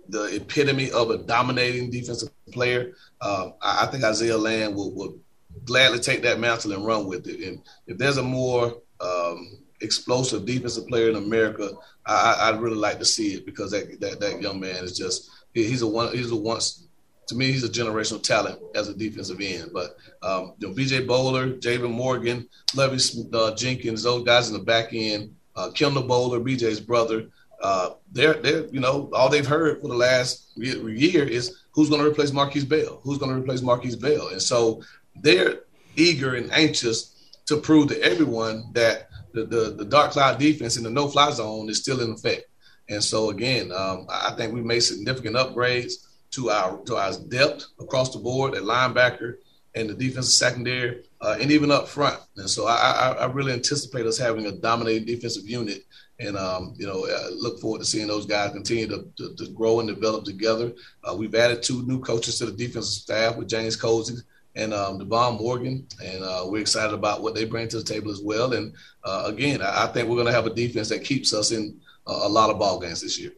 the 0.09 0.37
epitome 0.37 0.90
of 0.92 1.11
a 1.11 1.19
dominating 1.19 1.90
defensive 1.90 2.31
player. 2.52 2.92
Uh, 3.20 3.50
I, 3.62 3.87
think 3.87 4.04
Isaiah 4.04 4.38
Land 4.38 4.74
will, 4.74 4.92
will 4.92 5.18
gladly 5.64 5.98
take 5.98 6.22
that 6.22 6.40
mantle 6.40 6.72
and 6.72 6.87
run 6.87 7.06
with 7.06 7.26
it. 7.26 7.40
And 7.46 7.62
if 7.87 7.98
there's 7.98 8.18
a 8.18 8.22
more 8.22 8.76
um, 9.00 9.59
explosive 9.80 10.46
defensive 10.46 10.87
player 10.87 11.11
in 11.11 11.16
America, 11.16 11.70
I, 12.06 12.50
would 12.50 12.61
really 12.61 12.76
like 12.76 12.98
to 12.98 13.04
see 13.04 13.35
it 13.35 13.46
because 13.46 13.72
that, 13.72 14.00
that 14.00 14.20
that 14.20 14.40
young 14.40 14.61
man 14.61 14.85
is 14.85 14.96
just 14.96 15.30
he's 15.54 15.82
a 15.82 15.87
one 15.87 16.12
he's 16.12 16.30
a 16.30 16.37
once 16.37 16.87
to 17.26 17.35
me 17.35 17.50
he's 17.50 17.64
a 17.64 17.68
generational 17.68 18.22
talent 18.22 18.61
as 18.74 18.88
a 18.88 18.94
defensive 18.94 19.40
end. 19.40 19.70
But 19.72 19.96
um, 20.22 20.54
you 20.59 20.68
know, 20.68 20.74
B.J. 20.74 21.04
Bowler, 21.04 21.54
Javen 21.54 21.90
Morgan, 21.90 22.48
Levy 22.74 22.98
uh, 23.32 23.54
Jenkins, 23.54 24.04
those 24.04 24.24
guys 24.24 24.48
in 24.48 24.54
the 24.56 24.62
back 24.62 24.90
end, 24.92 25.35
uh, 25.56 25.70
Kendall 25.70 26.04
Bowler, 26.04 26.40
B.J.'s 26.40 26.80
brother. 26.80 27.28
Uh, 27.62 27.90
they're 28.12 28.35
they're 28.35 28.66
you 28.66 28.81
know 28.81 29.11
all 29.12 29.29
they've 29.29 29.47
heard 29.47 29.81
for 29.81 29.88
the 29.88 29.95
last 29.95 30.53
year 30.57 31.25
is 31.25 31.62
who's 31.73 31.88
going 31.88 32.03
to 32.03 32.09
replace 32.09 32.31
Markquese 32.31 32.69
Bell, 32.69 33.01
who's 33.03 33.19
going 33.19 33.33
to 33.33 33.40
replace 33.40 33.61
Markquese 33.61 34.01
Bell, 34.01 34.29
and 34.29 34.42
so 34.42 34.83
they're 35.23 35.61
eager 35.97 36.35
and 36.35 36.53
anxious 36.53 37.14
to 37.47 37.57
prove 37.57 37.88
to 37.88 38.03
everyone 38.03 38.71
that 38.75 39.09
the, 39.33 39.45
the, 39.45 39.75
the 39.77 39.85
dark 39.85 40.12
cloud 40.12 40.38
defense 40.38 40.77
in 40.77 40.83
the 40.83 40.90
no 40.90 41.09
fly 41.09 41.31
zone 41.31 41.69
is 41.69 41.79
still 41.79 42.01
in 42.01 42.12
effect. 42.12 42.47
And 42.88 43.03
so 43.03 43.31
again, 43.31 43.73
um, 43.73 44.07
I 44.09 44.35
think 44.37 44.53
we 44.53 44.62
made 44.62 44.81
significant 44.81 45.37
upgrades 45.37 45.95
to 46.33 46.51
our 46.51 46.79
to 46.85 46.97
our 46.97 47.12
depth 47.29 47.66
across 47.81 48.12
the 48.12 48.19
board 48.19 48.55
at 48.55 48.62
linebacker 48.62 49.37
and 49.75 49.90
the 49.90 49.95
defensive 49.95 50.33
secondary, 50.33 51.05
uh, 51.21 51.37
and 51.40 51.53
even 51.53 51.71
up 51.71 51.87
front. 51.87 52.19
And 52.37 52.49
so 52.49 52.66
I, 52.66 52.75
I, 52.75 53.11
I, 53.11 53.27
really 53.27 53.53
anticipate 53.53 54.07
us 54.07 54.16
having 54.16 54.47
a 54.47 54.53
dominating 54.53 55.05
defensive 55.07 55.47
unit. 55.47 55.83
And 56.18 56.37
um, 56.37 56.74
you 56.76 56.87
know, 56.87 57.07
I 57.07 57.29
look 57.31 57.61
forward 57.61 57.81
to 57.81 57.85
seeing 57.85 58.07
those 58.07 58.26
guys 58.26 58.52
continue 58.52 58.87
to, 58.88 59.07
to, 59.18 59.35
to 59.37 59.48
grow 59.50 59.81
and 59.81 59.88
develop 59.88 60.24
together. 60.24 60.72
Uh, 61.05 61.14
we've 61.14 61.35
added 61.35 61.62
two 61.62 61.83
new 61.87 62.00
coaches 62.00 62.38
to 62.38 62.46
the 62.46 62.52
defensive 62.52 62.85
staff 62.85 63.37
with 63.37 63.48
James 63.48 63.76
Colzie 63.76 64.22
and 64.57 64.72
um, 64.72 64.98
Devon 64.98 65.37
Morgan, 65.37 65.87
and 66.02 66.24
uh, 66.24 66.44
we're 66.46 66.62
excited 66.62 66.94
about 66.94 67.22
what 67.22 67.35
they 67.35 67.44
bring 67.44 67.68
to 67.68 67.76
the 67.76 67.85
table 67.85 68.11
as 68.11 68.22
well. 68.22 68.55
And 68.55 68.72
uh, 69.05 69.24
again, 69.26 69.61
I, 69.61 69.85
I, 69.85 69.87
think 69.88 70.09
we're 70.09 70.16
going 70.16 70.26
to 70.26 70.33
have 70.33 70.46
a 70.46 70.55
defense 70.55 70.88
that 70.88 71.05
keeps 71.05 71.35
us 71.35 71.52
in 71.52 71.79
uh, 72.07 72.20
a 72.22 72.29
lot 72.29 72.48
of 72.48 72.59
ball 72.59 72.81
games 72.81 73.02
this 73.02 73.20
year. 73.20 73.33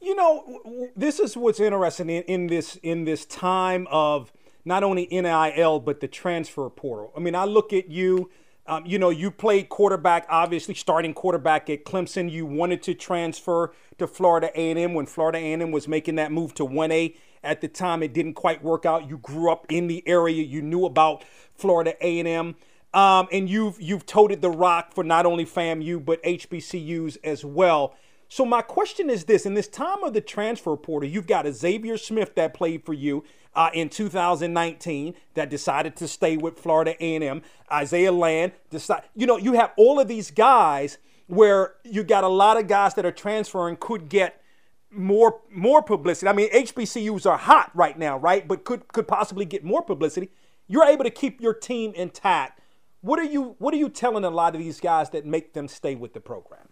You 0.00 0.14
know, 0.14 0.90
this 0.96 1.20
is 1.20 1.36
what's 1.36 1.60
interesting 1.60 2.08
in, 2.08 2.22
in 2.22 2.46
this 2.46 2.76
in 2.76 3.04
this 3.04 3.26
time 3.26 3.86
of 3.90 4.32
not 4.64 4.82
only 4.82 5.06
NIL 5.10 5.80
but 5.80 6.00
the 6.00 6.08
transfer 6.08 6.70
portal. 6.70 7.12
I 7.16 7.20
mean, 7.20 7.34
I 7.34 7.44
look 7.44 7.72
at 7.72 7.90
you. 7.90 8.30
Um, 8.68 8.84
you 8.84 8.98
know, 8.98 9.10
you 9.10 9.30
played 9.30 9.68
quarterback, 9.68 10.26
obviously 10.28 10.74
starting 10.74 11.14
quarterback 11.14 11.70
at 11.70 11.84
Clemson. 11.84 12.30
You 12.30 12.46
wanted 12.46 12.82
to 12.84 12.94
transfer 12.94 13.72
to 13.98 14.06
Florida 14.06 14.50
A&M 14.54 14.94
when 14.94 15.06
Florida 15.06 15.38
A&M 15.38 15.70
was 15.70 15.86
making 15.86 16.16
that 16.16 16.32
move 16.32 16.54
to 16.54 16.66
1A 16.66 17.16
at 17.46 17.60
the 17.60 17.68
time 17.68 18.02
it 18.02 18.12
didn't 18.12 18.34
quite 18.34 18.62
work 18.62 18.84
out. 18.84 19.08
You 19.08 19.18
grew 19.18 19.50
up 19.50 19.66
in 19.70 19.86
the 19.86 20.02
area, 20.06 20.42
you 20.42 20.60
knew 20.60 20.84
about 20.84 21.24
Florida 21.54 21.94
A&M, 22.00 22.56
um, 22.92 23.28
and 23.30 23.48
you've 23.48 23.80
you've 23.80 24.04
toted 24.04 24.42
the 24.42 24.50
rock 24.50 24.92
for 24.94 25.04
not 25.04 25.26
only 25.26 25.44
FAMU 25.44 26.04
but 26.04 26.22
HBCUs 26.22 27.18
as 27.22 27.44
well. 27.44 27.94
So 28.28 28.44
my 28.44 28.62
question 28.62 29.08
is 29.08 29.24
this: 29.24 29.46
In 29.46 29.54
this 29.54 29.68
time 29.68 30.02
of 30.02 30.12
the 30.12 30.20
transfer 30.20 30.76
portal, 30.76 31.08
you've 31.08 31.26
got 31.26 31.46
a 31.46 31.52
Xavier 31.52 31.96
Smith 31.96 32.34
that 32.34 32.54
played 32.54 32.84
for 32.84 32.92
you 32.92 33.24
uh, 33.54 33.70
in 33.72 33.88
2019 33.88 35.14
that 35.34 35.48
decided 35.48 35.96
to 35.96 36.08
stay 36.08 36.36
with 36.36 36.58
Florida 36.58 36.94
A&M. 37.00 37.42
Isaiah 37.72 38.12
Land 38.12 38.52
decide, 38.70 39.04
you 39.14 39.26
know, 39.26 39.38
you 39.38 39.54
have 39.54 39.72
all 39.76 39.98
of 39.98 40.08
these 40.08 40.30
guys 40.30 40.98
where 41.26 41.74
you 41.84 42.04
got 42.04 42.24
a 42.24 42.28
lot 42.28 42.56
of 42.58 42.68
guys 42.68 42.94
that 42.94 43.04
are 43.06 43.12
transferring 43.12 43.76
could 43.76 44.08
get 44.08 44.42
more 44.90 45.40
more 45.50 45.82
publicity. 45.82 46.28
I 46.28 46.32
mean, 46.32 46.50
HBCUs 46.50 47.26
are 47.26 47.38
hot 47.38 47.70
right 47.74 47.98
now, 47.98 48.18
right? 48.18 48.46
But 48.46 48.64
could 48.64 48.88
could 48.88 49.08
possibly 49.08 49.44
get 49.44 49.64
more 49.64 49.82
publicity. 49.82 50.30
You're 50.68 50.84
able 50.84 51.04
to 51.04 51.10
keep 51.10 51.40
your 51.40 51.54
team 51.54 51.92
intact. 51.94 52.60
What 53.00 53.18
are 53.18 53.24
you 53.24 53.56
What 53.58 53.74
are 53.74 53.78
you 53.78 53.88
telling 53.88 54.24
a 54.24 54.30
lot 54.30 54.54
of 54.54 54.60
these 54.60 54.80
guys 54.80 55.10
that 55.10 55.24
make 55.24 55.54
them 55.54 55.68
stay 55.68 55.94
with 55.94 56.12
the 56.12 56.20
program? 56.20 56.68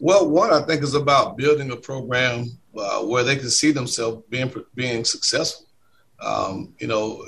Well, 0.00 0.28
one 0.28 0.52
I 0.52 0.60
think 0.62 0.82
is 0.82 0.94
about 0.94 1.36
building 1.36 1.70
a 1.70 1.76
program 1.76 2.46
uh, 2.76 3.02
where 3.02 3.24
they 3.24 3.36
can 3.36 3.50
see 3.50 3.72
themselves 3.72 4.22
being 4.28 4.52
being 4.74 5.04
successful. 5.04 5.66
um, 6.20 6.74
you 6.78 6.86
know, 6.86 7.24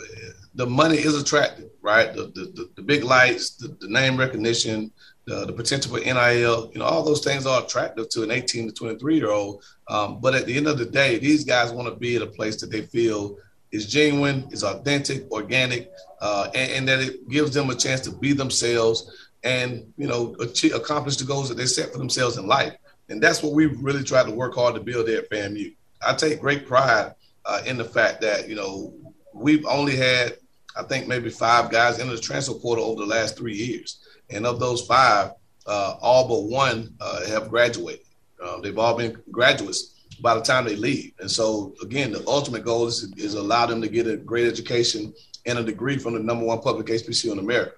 the 0.55 0.67
money 0.67 0.97
is 0.97 1.21
attractive, 1.21 1.71
right? 1.83 2.13
The 2.15 2.25
the, 2.35 2.71
the 2.77 2.83
big 2.83 3.05
lights, 3.05 3.51
the, 3.57 3.69
the, 3.81 3.89
name 3.89 4.17
recognition, 4.17 4.91
the, 5.27 5.45
the 5.45 5.53
potential 5.53 5.95
for 5.95 6.01
NIL, 6.01 6.71
you 6.73 6.79
know, 6.79 6.85
all 6.85 7.03
those 7.03 7.23
things 7.23 7.47
are 7.47 7.63
attractive 7.63 8.09
to 8.11 8.23
an 8.23 8.31
18 8.31 8.69
to 8.69 8.73
23 8.73 9.17
year 9.17 9.31
old. 9.31 9.63
Um, 9.89 10.21
but 10.21 10.35
at 10.35 10.47
the 10.47 10.57
end 10.57 10.67
of 10.67 10.79
the 10.79 10.87
day, 10.87 11.19
these 11.19 11.45
guys 11.45 11.71
want 11.71 11.89
to 11.89 11.95
be 11.95 12.17
at 12.17 12.23
a 12.23 12.27
place 12.27 12.61
that 12.61 12.71
they 12.71 12.83
feel 12.83 13.37
is 13.71 13.87
genuine, 13.87 14.49
is 14.51 14.65
authentic, 14.65 15.31
organic, 15.31 15.91
uh, 16.21 16.49
and, 16.55 16.73
and, 16.73 16.89
that 16.89 17.01
it 17.01 17.29
gives 17.29 17.53
them 17.53 17.69
a 17.69 17.75
chance 17.75 18.01
to 18.01 18.11
be 18.11 18.33
themselves 18.33 19.28
and 19.45 19.93
you 19.97 20.07
know 20.07 20.35
achieve, 20.41 20.75
accomplish 20.75 21.17
the 21.17 21.25
goals 21.25 21.49
that 21.49 21.57
they 21.57 21.67
set 21.67 21.93
for 21.93 21.99
themselves 21.99 22.37
in 22.37 22.47
life. 22.47 22.75
And 23.09 23.23
that's 23.23 23.43
what 23.43 23.55
we 23.55 23.67
really 23.67 24.05
try 24.05 24.23
to 24.23 24.31
work 24.31 24.55
hard 24.55 24.75
to 24.75 24.81
build 24.81 25.07
there 25.07 25.21
at 25.21 25.31
FAMU. 25.31 25.75
I 26.07 26.15
take 26.15 26.41
great 26.41 26.67
pride 26.67 27.15
uh, 27.47 27.63
in 27.67 27.79
the 27.79 27.85
fact 27.85 28.21
that 28.21 28.49
you 28.49 28.55
know 28.55 28.95
we've 29.35 29.67
only 29.67 29.97
had 29.97 30.37
I 30.77 30.83
think 30.83 31.09
maybe 31.09 31.31
five 31.31 31.71
guys 31.71 31.99
in 31.99 32.09
the 32.09 32.19
transfer 32.19 32.55
portal 32.55 32.85
over 32.85 33.01
the 33.01 33.07
last 33.07 33.37
three 33.37 33.57
years, 33.57 33.99
and 34.31 34.47
of 34.47 34.61
those 34.61 34.87
five, 34.87 35.33
uh, 35.67 35.97
all 36.01 36.29
but 36.29 36.45
one 36.45 36.95
uh, 37.01 37.27
have 37.27 37.49
graduated. 37.49 38.05
Uh, 38.43 38.61
they've 38.61 38.79
all 38.79 38.97
been 38.97 39.21
graduates 39.33 39.95
by 40.21 40.35
the 40.35 40.41
time 40.41 40.65
they 40.65 40.77
leave, 40.77 41.13
and 41.19 41.31
so 41.31 41.75
again, 41.83 42.13
the 42.13 42.23
ultimate 42.29 42.65
goal 42.65 42.87
is, 42.87 43.13
is 43.17 43.35
allow 43.35 43.67
them 43.67 43.81
to 43.81 43.89
get 43.89 44.07
a 44.07 44.17
great 44.17 44.47
education 44.47 45.13
and 45.47 45.59
a 45.59 45.65
degree 45.65 45.99
from 45.99 46.15
the 46.15 46.21
number 46.21 46.45
one 46.45 46.61
public 46.61 46.87
HBCU 46.87 47.33
in 47.33 47.39
America, 47.39 47.77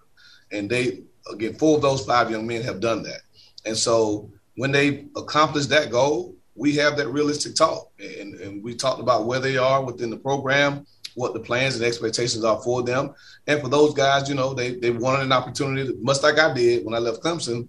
and 0.53 0.68
they 0.68 1.03
again 1.33 1.55
four 1.55 1.77
of 1.77 1.83
those 1.83 2.05
five 2.05 2.31
young 2.31 2.47
men 2.47 2.63
have 2.63 2.81
done 2.81 3.03
that, 3.03 3.21
and 3.65 3.77
so 3.77 4.31
when 4.57 4.73
they 4.73 5.07
accomplish 5.17 5.67
that 5.67 5.91
goal, 5.91 6.35
we 6.55 6.75
have 6.77 6.97
that 6.97 7.09
realistic 7.09 7.55
talk, 7.55 7.91
and, 7.99 8.35
and 8.35 8.63
we 8.63 8.75
talked 8.75 9.01
about 9.01 9.27
where 9.27 9.41
they 9.41 9.57
are 9.57 9.83
within 9.83 10.11
the 10.11 10.17
program, 10.17 10.87
what 11.15 11.33
the 11.33 11.41
plans 11.41 11.77
and 11.77 11.85
expectations 11.85 12.45
are 12.45 12.61
for 12.63 12.83
them, 12.83 13.15
and 13.47 13.61
for 13.61 13.69
those 13.69 13.95
guys, 13.95 14.29
you 14.29 14.35
know, 14.35 14.55
they 14.55 14.75
they 14.75 14.91
wanted 14.91 15.23
an 15.23 15.33
opportunity, 15.33 15.93
much 16.01 16.23
like 16.23 16.39
I 16.39 16.53
did 16.53 16.85
when 16.85 16.95
I 16.95 16.99
left 16.99 17.23
Clemson, 17.23 17.69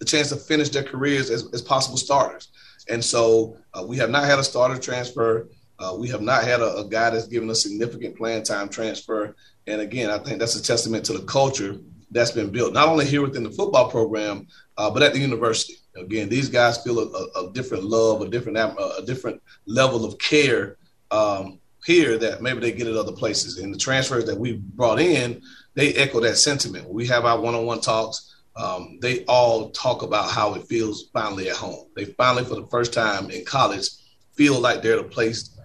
a 0.00 0.04
chance 0.04 0.28
to 0.28 0.36
finish 0.36 0.68
their 0.68 0.84
careers 0.84 1.30
as, 1.30 1.48
as 1.52 1.62
possible 1.62 1.96
starters. 1.96 2.48
And 2.88 3.04
so 3.04 3.56
uh, 3.74 3.84
we 3.86 3.96
have 3.98 4.10
not 4.10 4.24
had 4.24 4.38
a 4.38 4.44
starter 4.44 4.78
transfer. 4.78 5.48
Uh, 5.78 5.96
we 5.98 6.08
have 6.08 6.22
not 6.22 6.44
had 6.44 6.60
a, 6.60 6.78
a, 6.78 6.84
guy 6.84 7.10
that's 7.10 7.28
given 7.28 7.50
a 7.50 7.54
significant 7.54 8.16
playing 8.16 8.42
time 8.42 8.68
transfer. 8.68 9.36
And 9.66 9.80
again, 9.80 10.10
I 10.10 10.18
think 10.18 10.38
that's 10.38 10.56
a 10.56 10.62
testament 10.62 11.04
to 11.06 11.12
the 11.12 11.24
culture 11.24 11.78
that's 12.10 12.30
been 12.30 12.50
built, 12.50 12.72
not 12.72 12.88
only 12.88 13.04
here 13.04 13.22
within 13.22 13.42
the 13.42 13.50
football 13.50 13.90
program, 13.90 14.46
uh, 14.76 14.90
but 14.90 15.02
at 15.02 15.12
the 15.12 15.18
university. 15.18 15.74
Again, 15.96 16.28
these 16.28 16.48
guys 16.48 16.82
feel 16.82 17.00
a, 17.00 17.40
a, 17.40 17.52
different 17.52 17.84
love, 17.84 18.22
a 18.22 18.28
different 18.28 18.56
a 18.56 19.02
different 19.04 19.42
level 19.66 20.04
of 20.04 20.18
care 20.18 20.76
um, 21.10 21.58
here 21.84 22.16
that 22.18 22.40
maybe 22.40 22.60
they 22.60 22.72
get 22.72 22.86
at 22.86 22.96
other 22.96 23.12
places. 23.12 23.58
And 23.58 23.74
the 23.74 23.78
transfers 23.78 24.24
that 24.26 24.38
we 24.38 24.54
brought 24.54 25.00
in, 25.00 25.42
they 25.74 25.94
echo 25.94 26.20
that 26.20 26.36
sentiment. 26.36 26.88
We 26.88 27.06
have 27.08 27.24
our 27.24 27.40
one-on-one 27.40 27.80
talks. 27.80 28.36
Um, 28.56 28.98
they 29.00 29.24
all 29.24 29.70
talk 29.70 30.02
about 30.02 30.30
how 30.30 30.54
it 30.54 30.66
feels 30.66 31.10
finally 31.12 31.48
at 31.48 31.56
home. 31.56 31.86
They 31.96 32.06
finally, 32.06 32.44
for 32.44 32.56
the 32.56 32.66
first 32.68 32.92
time 32.92 33.30
in 33.30 33.44
college, 33.44 33.88
feel 34.32 34.60
like 34.60 34.82
they're 34.82 35.00
a 35.00 35.04
place 35.04 35.58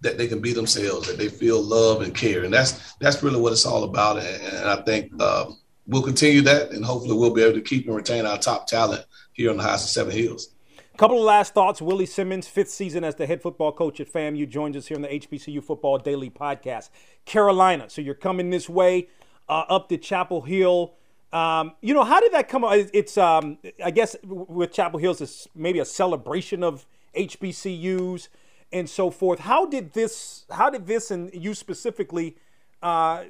that 0.00 0.18
they 0.18 0.28
can 0.28 0.40
be 0.40 0.52
themselves, 0.52 1.08
that 1.08 1.18
they 1.18 1.28
feel 1.28 1.60
love 1.60 2.02
and 2.02 2.14
care, 2.14 2.44
and 2.44 2.54
that's 2.54 2.94
that's 3.00 3.22
really 3.22 3.40
what 3.40 3.52
it's 3.52 3.66
all 3.66 3.84
about. 3.84 4.18
And, 4.18 4.42
and 4.54 4.68
I 4.68 4.82
think 4.82 5.10
uh, 5.18 5.46
we'll 5.88 6.02
continue 6.02 6.42
that, 6.42 6.70
and 6.70 6.84
hopefully 6.84 7.16
we'll 7.16 7.34
be 7.34 7.42
able 7.42 7.54
to 7.54 7.60
keep 7.60 7.86
and 7.86 7.96
retain 7.96 8.26
our 8.26 8.38
top 8.38 8.66
talent 8.66 9.04
here 9.32 9.50
on 9.50 9.56
the 9.56 9.62
Highest 9.62 9.86
of 9.86 9.90
Seven 9.90 10.12
Hills. 10.12 10.50
Couple 10.96 11.18
of 11.18 11.24
last 11.24 11.54
thoughts. 11.54 11.80
Willie 11.80 12.06
Simmons, 12.06 12.48
fifth 12.48 12.70
season 12.70 13.04
as 13.04 13.14
the 13.14 13.24
head 13.24 13.40
football 13.40 13.70
coach 13.70 14.00
at 14.00 14.12
FAMU, 14.12 14.48
joins 14.48 14.76
us 14.76 14.88
here 14.88 14.96
on 14.96 15.02
the 15.02 15.08
HBCU 15.08 15.62
Football 15.62 15.98
Daily 15.98 16.28
Podcast. 16.28 16.90
Carolina, 17.24 17.88
so 17.88 18.02
you're 18.02 18.14
coming 18.14 18.50
this 18.50 18.68
way 18.68 19.08
uh, 19.48 19.64
up 19.68 19.88
to 19.90 19.96
Chapel 19.96 20.42
Hill. 20.42 20.94
Um, 21.32 21.76
you 21.82 21.94
know, 21.94 22.02
how 22.02 22.18
did 22.18 22.32
that 22.32 22.48
come? 22.48 22.64
Up? 22.64 22.72
It's, 22.92 23.16
um, 23.16 23.58
I 23.84 23.92
guess, 23.92 24.16
with 24.24 24.72
Chapel 24.72 24.98
Hills, 24.98 25.20
it's 25.20 25.46
maybe 25.54 25.78
a 25.78 25.84
celebration 25.84 26.64
of 26.64 26.84
HBCUs 27.16 28.26
and 28.72 28.90
so 28.90 29.10
forth. 29.10 29.38
How 29.38 29.66
did 29.66 29.92
this? 29.92 30.46
How 30.50 30.68
did 30.68 30.88
this, 30.88 31.12
and 31.12 31.30
you 31.32 31.54
specifically, 31.54 32.36
uh, 32.82 33.22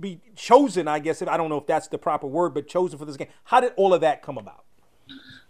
be 0.00 0.20
chosen? 0.36 0.88
I 0.88 0.98
guess 0.98 1.22
I 1.22 1.36
don't 1.36 1.48
know 1.48 1.58
if 1.58 1.66
that's 1.66 1.88
the 1.88 1.98
proper 1.98 2.26
word, 2.26 2.54
but 2.54 2.68
chosen 2.68 2.98
for 2.98 3.04
this 3.04 3.16
game. 3.16 3.28
How 3.44 3.60
did 3.60 3.72
all 3.76 3.94
of 3.94 4.00
that 4.02 4.22
come 4.22 4.38
about? 4.38 4.64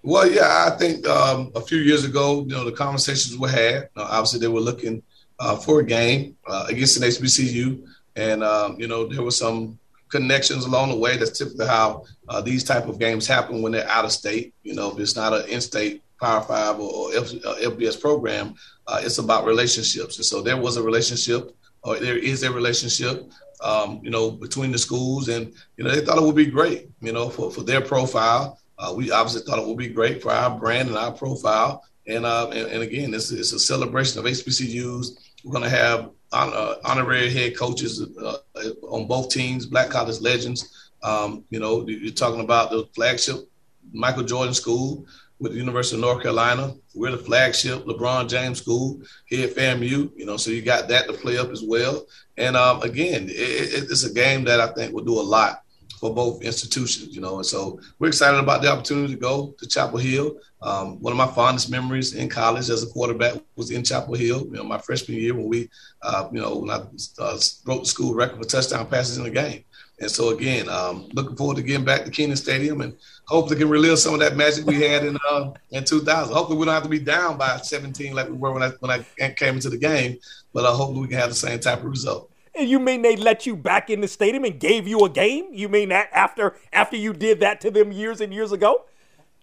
Well, 0.03 0.29
yeah, 0.31 0.69
I 0.69 0.77
think 0.77 1.07
um, 1.07 1.53
a 1.55 1.61
few 1.61 1.79
years 1.79 2.05
ago, 2.05 2.41
you 2.41 2.55
know, 2.55 2.65
the 2.65 2.73
conversations 2.73 3.39
were 3.39 3.49
had. 3.49 3.89
Obviously, 3.97 4.41
they 4.41 4.49
were 4.49 4.61
looking 4.61 5.03
uh, 5.39 5.57
for 5.57 5.81
a 5.81 5.85
game 5.85 6.37
uh, 6.47 6.67
against 6.69 6.97
an 6.97 7.05
HBCU, 7.05 7.85
and 8.17 8.43
um, 8.43 8.77
you 8.81 8.89
know, 8.89 9.07
there 9.07 9.23
were 9.23 9.31
some 9.31 9.79
connections 10.09 10.65
along 10.65 10.91
the 10.91 10.97
way. 10.97 11.17
That's 11.17 11.39
typically 11.39 11.67
how 11.67 12.05
uh, 12.29 12.41
these 12.41 12.65
type 12.65 12.87
of 12.87 12.99
games 12.99 13.27
happen 13.27 13.63
when 13.63 13.73
they're 13.73 13.89
out 13.89 14.05
of 14.05 14.13
state. 14.13 14.55
You 14.63 14.75
know, 14.75 14.93
if 14.93 14.99
it's 14.99 15.17
not 15.17 15.33
an 15.33 15.49
in-state 15.49 16.03
Power 16.21 16.43
Five 16.43 16.79
or, 16.79 17.15
F- 17.15 17.33
FBS 17.33 17.97
uh, 17.97 18.01
program, 18.01 18.55
uh, 18.87 19.01
it's 19.03 19.19
about 19.19 19.45
relationships. 19.45 20.17
And 20.17 20.25
so 20.25 20.43
there 20.43 20.57
was 20.57 20.77
a 20.77 20.83
relationship, 20.83 21.57
or 21.83 21.99
there 21.99 22.19
is 22.19 22.43
a 22.43 22.53
relationship. 22.53 23.31
Um, 23.63 24.01
you 24.03 24.11
know, 24.11 24.29
between 24.33 24.73
the 24.73 24.79
schools, 24.79 25.29
and 25.29 25.53
you 25.77 25.85
know, 25.85 25.91
they 25.91 26.05
thought 26.05 26.19
it 26.19 26.25
would 26.25 26.35
be 26.35 26.47
great, 26.47 26.89
you 27.01 27.13
know, 27.13 27.29
for, 27.29 27.49
for 27.49 27.63
their 27.63 27.81
profile 27.81 28.59
uh, 28.83 28.93
we 28.93 29.11
obviously 29.13 29.43
thought 29.43 29.61
it 29.61 29.67
would 29.67 29.79
be 29.79 29.89
great 29.89 30.21
for 30.21 30.33
our 30.33 30.59
brand 30.59 30.89
and 30.89 30.99
our 30.99 31.13
profile. 31.13 31.85
And 32.09 32.27
uh, 32.27 32.49
and, 32.49 32.67
and, 32.67 32.83
again, 32.83 33.15
it's, 33.15 33.31
it's 33.31 33.53
a 33.53 33.61
celebration 33.61 34.19
of 34.19 34.25
HBCUs. 34.25 35.11
We're 35.45 35.53
going 35.53 35.63
to 35.63 35.71
have 35.71 36.11
uh, 36.33 36.75
honorary 36.85 37.31
head 37.31 37.57
coaches 37.57 38.05
uh, 38.21 38.39
on 38.83 39.07
both 39.07 39.31
teams, 39.31 39.67
Black 39.67 39.91
College 39.91 40.21
legends. 40.21 40.91
Um, 41.05 41.45
you 41.51 41.61
know, 41.61 41.87
you're 41.87 42.13
talking 42.13 42.41
about 42.41 42.71
the 42.71 42.89
flagship 42.95 43.49
Michael 43.93 44.25
Jordan 44.25 44.55
School 44.55 45.07
with 45.43 45.53
the 45.53 45.59
University 45.59 45.97
of 45.97 46.03
North 46.03 46.23
Carolina. 46.23 46.73
We're 46.95 47.11
the 47.11 47.19
flagship 47.19 47.85
LeBron 47.85 48.29
James 48.29 48.63
School 48.63 49.03
here 49.27 49.49
at 49.49 49.57
FAMU. 49.57 50.13
You 50.17 50.25
know, 50.25 50.37
so 50.37 50.53
you 50.53 50.63
got 50.63 50.89
that 50.89 51.09
to 51.09 51.13
play 51.13 51.37
up 51.37 51.51
as 51.51 51.65
well. 51.65 52.07
And 52.37 52.57
um, 52.57 52.81
again, 52.83 53.29
it, 53.29 53.91
it's 53.91 54.05
a 54.05 54.15
game 54.15 54.45
that 54.45 54.61
I 54.61 54.69
think 54.69 54.95
will 54.95 55.05
do 55.05 55.19
a 55.19 55.21
lot 55.21 55.63
for 56.03 56.13
both 56.13 56.43
institutions, 56.43 57.15
you 57.15 57.21
know. 57.21 57.37
And 57.37 57.47
so 57.47 57.79
we're 58.01 58.09
excited 58.09 58.41
about 58.41 58.61
the 58.61 58.69
opportunity 58.69 59.15
to 59.15 59.21
go 59.21 59.55
to 59.57 59.69
Chapel 59.69 59.99
Hill. 59.99 60.37
Um, 60.61 61.01
one 61.01 61.13
of 61.13 61.17
my 61.17 61.29
fondest 61.29 61.71
memories 61.71 62.15
in 62.15 62.29
college 62.29 62.71
as 62.71 62.83
a 62.83 62.89
quarterback 62.89 63.35
was 63.55 63.71
in 63.71 63.85
Chapel 63.85 64.15
Hill. 64.15 64.41
You 64.47 64.51
know, 64.51 64.65
my 64.65 64.79
freshman 64.79 65.17
year 65.17 65.33
when 65.33 65.49
we, 65.49 65.71
uh, 66.03 66.29
you 66.33 66.41
know, 66.41 66.57
when 66.57 66.71
I 66.71 66.83
uh, 67.21 67.39
broke 67.65 67.83
the 67.83 67.89
school 67.89 68.15
record 68.15 68.39
for 68.39 68.49
touchdown 68.49 68.89
passes 68.89 69.17
in 69.17 69.23
the 69.23 69.31
game. 69.31 69.63
And 70.01 70.11
so 70.11 70.31
again, 70.31 70.69
um, 70.69 71.09
looking 71.13 71.37
forward 71.37 71.59
to 71.59 71.63
getting 71.63 71.85
back 71.85 72.05
to 72.05 72.11
Kenan 72.11 72.35
Stadium 72.35 72.81
and 72.81 72.97
hopefully 73.29 73.61
can 73.61 73.69
relive 73.69 74.01
some 74.01 74.15
of 74.15 74.21
that 74.21 74.37
magic 74.37 74.67
we 74.67 74.83
had 74.83 75.05
in 75.05 75.17
uh, 75.31 75.53
in 75.71 75.85
2000. 75.85 76.35
Hopefully 76.35 76.59
we 76.59 76.65
don't 76.65 76.75
have 76.75 76.83
to 76.83 76.89
be 76.89 76.99
down 76.99 77.39
by 77.39 77.59
17 77.59 78.13
like 78.13 78.27
we 78.27 78.33
were 78.33 78.51
when 78.53 78.65
I 78.65 78.71
when 78.81 78.91
I 78.91 79.05
came 79.35 79.55
into 79.55 79.71
the 79.71 79.79
game, 79.79 80.19
but 80.53 80.65
uh, 80.65 80.73
hopefully 80.73 81.03
we 81.03 81.07
can 81.07 81.19
have 81.19 81.29
the 81.29 81.37
same 81.37 81.61
type 81.61 81.79
of 81.79 81.85
result. 81.85 82.32
And 82.55 82.69
you 82.69 82.79
mean 82.79 83.03
they 83.03 83.17
let 83.17 83.47
you 83.47 83.57
back 83.57 83.89
in 83.89 84.01
the 84.01 84.09
stadium 84.09 84.45
and 84.45 84.61
gave 84.61 84.87
you 84.87 85.05
a 85.05 85.09
game? 85.09 85.47
You 85.53 85.69
mean 85.69 85.89
that 85.89 86.11
after 86.13 86.57
after 86.73 86.97
you 86.97 87.13
did 87.13 87.41
that 87.41 87.61
to 87.63 87.71
them 87.71 87.93
years 87.93 88.21
and 88.21 88.33
years 88.33 88.53
ago? 88.53 88.85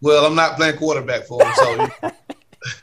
Well, 0.02 0.26
I'm 0.26 0.36
not 0.36 0.56
playing 0.58 0.78
quarterback 0.78 1.26
for 1.26 1.40
them, 1.40 1.54
so 1.56 1.90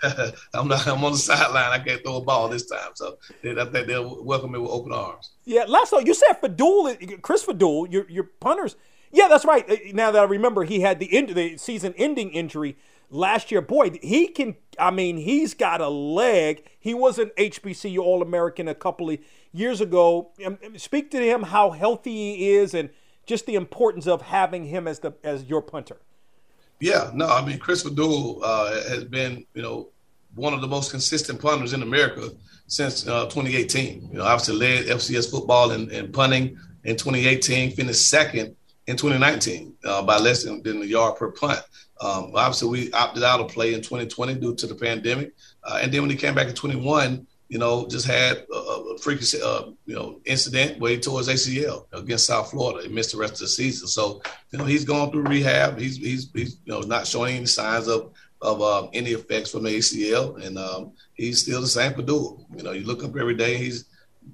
I'm 0.55 0.69
not. 0.69 0.87
I'm 0.87 1.05
on 1.05 1.13
the 1.13 1.19
sideline. 1.19 1.73
I 1.73 1.79
can't 1.79 2.03
throw 2.03 2.17
a 2.17 2.21
ball 2.21 2.49
this 2.49 2.67
time, 2.67 2.91
so 2.95 3.19
I 3.45 3.65
think 3.67 3.87
they'll 3.87 4.25
welcome 4.25 4.53
me 4.53 4.59
with 4.59 4.71
open 4.71 4.93
arms. 4.93 5.31
Yeah, 5.45 5.65
last 5.67 5.91
thought 5.91 6.07
you 6.07 6.15
said 6.15 6.41
Faddoul, 6.43 7.23
Chris 7.23 7.45
Faddoul, 7.45 7.93
your 7.93 8.09
your 8.11 8.25
punters. 8.25 8.77
Yeah, 9.13 9.29
that's 9.29 9.45
right. 9.45 9.69
Uh, 9.71 9.77
now 9.93 10.11
that 10.11 10.21
I 10.21 10.25
remember, 10.25 10.65
he 10.65 10.81
had 10.81 10.99
the 10.99 11.17
end, 11.17 11.31
the 11.31 11.57
season-ending 11.57 12.31
injury 12.33 12.77
last 13.11 13.51
year. 13.51 13.61
Boy, 13.61 13.99
he 14.03 14.29
can. 14.29 14.57
I 14.79 14.91
mean, 14.91 15.17
he's 15.19 15.55
got 15.55 15.81
a 15.81 15.89
leg. 15.89 16.65
He 16.79 16.93
was 16.95 17.19
an 17.19 17.31
HBCU 17.39 17.99
All 17.99 18.23
American 18.23 18.69
a 18.69 18.75
couple 18.75 19.11
of 19.11 19.19
years 19.57 19.81
ago. 19.81 20.31
Um, 20.45 20.59
speak 20.77 21.11
to 21.13 21.21
him 21.21 21.43
how 21.43 21.71
healthy 21.71 22.13
he 22.13 22.51
is 22.51 22.75
and 22.75 22.91
just 23.27 23.47
the 23.47 23.55
importance 23.55 24.07
of 24.07 24.23
having 24.23 24.65
him 24.65 24.87
as 24.87 25.01
the 25.01 25.15
as 25.25 25.45
your 25.45 25.63
punter. 25.63 25.99
Yeah, 26.81 27.11
no, 27.15 27.27
I 27.27 27.45
mean 27.45 27.59
Chris 27.59 27.83
Faddoul 27.83 28.41
uh, 28.43 28.89
has 28.89 29.05
been, 29.05 29.47
you 29.55 29.63
know, 29.63 29.89
one 30.35 30.53
of 30.53 30.61
the 30.61 30.67
most 30.67 30.91
consistent 30.91 31.41
punters 31.41 31.73
in 31.73 31.83
America 31.83 32.31
since 32.67 33.07
uh, 33.09 33.25
2018. 33.25 34.11
You 34.13 34.19
know, 34.19 34.25
obviously 34.25 34.57
led 34.57 34.87
FCS 34.87 35.31
football 35.31 35.71
and, 35.73 35.91
and 35.91 36.13
punting 36.13 36.59
in 36.85 36.97
2018, 36.97 37.73
finished 37.73 38.09
second 38.09 38.55
in 38.87 38.97
2019 38.97 39.75
uh, 39.85 40.03
by 40.03 40.19
less 40.19 40.45
than, 40.45 40.63
than 40.63 40.83
a 40.83 40.85
yard 40.85 41.17
per 41.17 41.31
punt. 41.33 41.61
Um, 42.01 42.33
obviously, 42.35 42.69
we 42.69 42.93
opted 42.93 43.25
out 43.25 43.41
of 43.41 43.49
play 43.49 43.73
in 43.73 43.81
2020 43.81 44.35
due 44.35 44.55
to 44.55 44.67
the 44.67 44.75
pandemic, 44.75 45.33
uh, 45.65 45.81
and 45.83 45.91
then 45.91 46.03
when 46.03 46.11
he 46.11 46.17
came 46.17 46.35
back 46.35 46.47
in 46.47 46.55
21, 46.55 47.27
you 47.49 47.59
know, 47.59 47.87
just 47.89 48.07
had 48.07 48.45
a, 48.53 48.57
a 48.57 48.99
freaky, 48.99 49.25
uh, 49.43 49.67
you 49.85 49.95
know, 49.95 50.21
incident 50.25 50.81
where 50.81 50.93
he 50.93 50.99
tore 50.99 51.19
his 51.19 51.29
ACL 51.29 51.87
against 51.93 52.27
South 52.27 52.51
Florida. 52.51 52.87
He 52.89 52.93
missed 52.93 53.13
the 53.13 53.19
rest 53.19 53.35
of 53.35 53.41
the 53.41 53.49
season. 53.49 53.87
So, 53.89 54.21
you 54.51 54.59
know, 54.59 54.65
he's 54.65 54.85
going 54.85 55.11
through 55.11 55.23
rehab. 55.23 55.79
He's 55.79 55.97
he's, 55.97 56.31
he's 56.33 56.59
you 56.65 56.73
know 56.73 56.81
not 56.81 57.07
showing 57.07 57.37
any 57.37 57.47
signs 57.47 57.89
of 57.89 58.13
of 58.43 58.61
uh, 58.61 58.89
any 58.93 59.11
effects 59.11 59.51
from 59.51 59.63
the 59.63 59.71
ACL, 59.71 60.45
and 60.45 60.59
um, 60.59 60.93
he's 61.15 61.43
still 61.43 61.61
the 61.61 61.67
same 61.67 61.93
Faddoul. 61.93 62.45
You 62.57 62.63
know, 62.63 62.73
you 62.73 62.85
look 62.85 63.05
up 63.05 63.17
every 63.17 63.35
day, 63.35 63.57
he's 63.57 63.87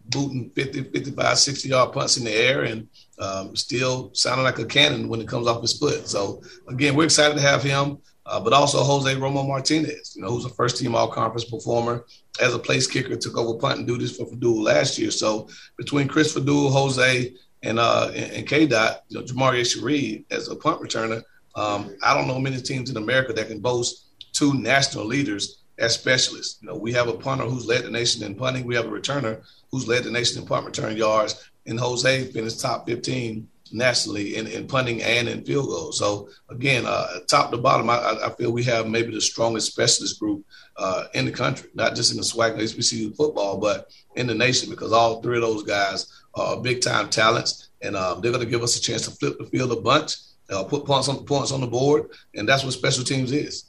booting 0.07 0.51
50, 0.55 0.85
55, 0.85 1.39
60 1.39 1.69
yard 1.69 1.93
punts 1.93 2.17
in 2.17 2.25
the 2.25 2.33
air 2.33 2.63
and 2.65 2.89
um, 3.19 3.55
still 3.55 4.11
sounding 4.15 4.45
like 4.45 4.59
a 4.59 4.65
cannon 4.65 5.09
when 5.09 5.21
it 5.21 5.29
comes 5.29 5.47
off 5.47 5.61
his 5.61 5.79
foot. 5.79 6.09
So 6.09 6.43
again, 6.69 6.95
we're 6.95 7.05
excited 7.05 7.35
to 7.37 7.43
have 7.43 7.63
him, 7.63 7.99
uh, 8.27 8.41
but 8.41 8.53
also 8.53 8.83
Jose 8.83 9.15
Romo 9.17 9.47
Martinez, 9.47 10.15
you 10.15 10.23
know, 10.23 10.29
who's 10.29 10.45
a 10.45 10.51
first 10.51 10.79
team 10.79 10.95
all 10.95 11.09
conference 11.09 11.45
performer 11.45 12.05
as 12.41 12.55
a 12.55 12.59
place 12.59 12.87
kicker, 12.87 13.17
took 13.17 13.37
over 13.37 13.59
punting 13.59 13.87
duties 13.87 14.17
for 14.17 14.27
Faddoul 14.27 14.63
last 14.63 14.99
year. 14.99 15.11
So 15.11 15.49
between 15.77 16.09
Chris 16.09 16.35
Faddoul, 16.35 16.71
Jose, 16.73 17.35
and 17.63 17.79
uh, 17.79 18.11
and, 18.15 18.47
K 18.47 18.67
Dot, 18.67 19.03
you 19.09 19.19
know, 19.19 19.25
Jah'Marae 19.25 19.61
Sheread 19.61 20.25
as 20.31 20.49
a 20.49 20.57
punt 20.57 20.81
returner. 20.81 21.23
Um, 21.55 21.95
I 22.03 22.15
don't 22.15 22.27
know 22.27 22.41
many 22.41 22.61
teams 22.61 22.91
in 22.91 22.97
America 22.97 23.33
that 23.33 23.49
can 23.49 23.61
boast 23.61 24.09
two 24.33 24.55
national 24.55 25.05
leaders 25.05 25.63
as 25.79 25.95
specialists. 25.95 26.59
You 26.63 26.69
know, 26.69 26.77
we 26.77 26.93
have 26.93 27.09
a 27.09 27.15
punter 27.15 27.45
who's 27.45 27.67
led 27.67 27.85
the 27.85 27.91
nation 27.91 28.25
in 28.25 28.35
punting. 28.35 28.65
We 28.65 28.75
have 28.75 28.87
a 28.87 28.91
returner 28.91 29.43
who's 29.71 29.87
led 29.87 30.05
the 30.05 30.11
nation 30.11 30.41
in 30.41 30.49
punt 30.49 30.67
return 30.67 30.97
yards. 30.97 31.51
And 31.67 31.79
Jose 31.79 32.33
finished 32.33 32.61
top 32.61 32.87
15 32.87 33.47
nationally 33.73 34.37
in, 34.37 34.47
in 34.47 34.67
punting 34.67 35.03
and 35.03 35.29
in 35.29 35.45
field 35.45 35.67
goals. 35.67 35.99
So 35.99 36.29
again, 36.51 36.85
uh, 36.87 37.21
top 37.29 37.51
to 37.51 37.57
bottom, 37.57 37.89
I, 37.91 37.97
I, 38.25 38.31
feel 38.37 38.53
we 38.53 38.65
have 38.65 38.89
maybe 38.89 39.13
the 39.13 39.21
strongest 39.21 39.73
specialist 39.73 40.19
group 40.21 40.45
uh, 40.77 41.05
in 41.15 41.25
the 41.25 41.33
country, 41.33 41.71
not 41.75 41.95
just 41.95 42.11
in 42.11 42.17
the 42.17 42.23
SWAC 42.23 42.57
HBCU 42.57 43.17
football, 43.17 43.59
but 43.59 43.91
in 44.17 44.27
the 44.27 44.35
nation 44.35 44.71
because 44.71 44.93
all 44.93 45.23
three 45.23 45.37
of 45.37 45.43
those 45.43 45.63
guys 45.63 46.13
are 46.35 46.61
big 46.61 46.81
time 46.81 47.09
talents, 47.11 47.71
and 47.83 47.97
um, 47.97 48.21
they're 48.21 48.33
going 48.33 48.45
to 48.45 48.51
give 48.51 48.63
us 48.63 48.77
a 48.77 48.81
chance 48.81 49.07
to 49.07 49.11
flip 49.11 49.39
the 49.39 49.47
field 49.47 49.73
a 49.73 49.81
bunch, 49.81 50.17
uh, 50.51 50.65
put 50.65 50.85
points 50.85 51.09
on 51.09 51.25
points 51.25 51.53
on 51.53 51.61
the 51.61 51.67
board, 51.67 52.11
and 52.35 52.49
that's 52.49 52.65
what 52.65 52.73
special 52.73 53.05
teams 53.05 53.33
is. 53.33 53.65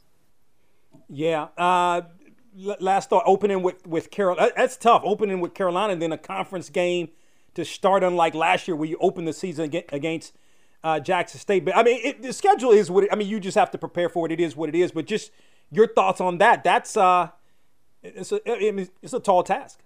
Yeah. 1.10 1.48
Uh, 1.58 2.02
last 2.80 3.10
thought, 3.10 3.24
opening 3.26 3.62
with 3.62 3.86
with 3.86 4.12
Carol. 4.12 4.38
That's 4.56 4.78
tough. 4.78 5.02
Opening 5.04 5.40
with 5.40 5.54
Carolina, 5.54 5.94
and 5.94 6.02
then 6.02 6.12
a 6.12 6.18
conference 6.18 6.70
game 6.70 7.10
to 7.56 7.66
start, 7.66 8.04
unlike 8.04 8.34
last 8.34 8.68
year 8.68 8.76
where 8.76 8.90
you 8.90 8.98
opened 9.00 9.28
the 9.28 9.34
season 9.34 9.72
against 9.90 10.34
uh, 10.84 11.00
Jackson 11.00 11.40
State. 11.40 11.66
But 11.66 11.76
I 11.76 11.84
mean, 11.84 12.00
it, 12.04 12.22
the 12.22 12.34
schedule 12.34 12.72
is 12.72 12.92
what 12.92 13.06
it, 13.06 13.10
I 13.12 13.16
mean. 13.16 13.28
You 13.28 13.40
just 13.40 13.58
have 13.58 13.72
to 13.72 13.78
prepare 13.78 14.10
for 14.10 14.26
it. 14.26 14.32
It 14.32 14.40
is 14.40 14.56
what 14.56 14.70
it 14.70 14.76
is. 14.76 14.92
But 14.92 15.06
just 15.06 15.32
your 15.72 15.88
thoughts 15.88 16.22
on 16.22 16.38
that? 16.40 16.64
That's 16.64 16.98
uh, 16.98 17.30
it's 18.02 18.32
a 18.32 18.42
it's 19.02 19.14
a 19.14 19.20
tall 19.20 19.44
task. 19.44 19.80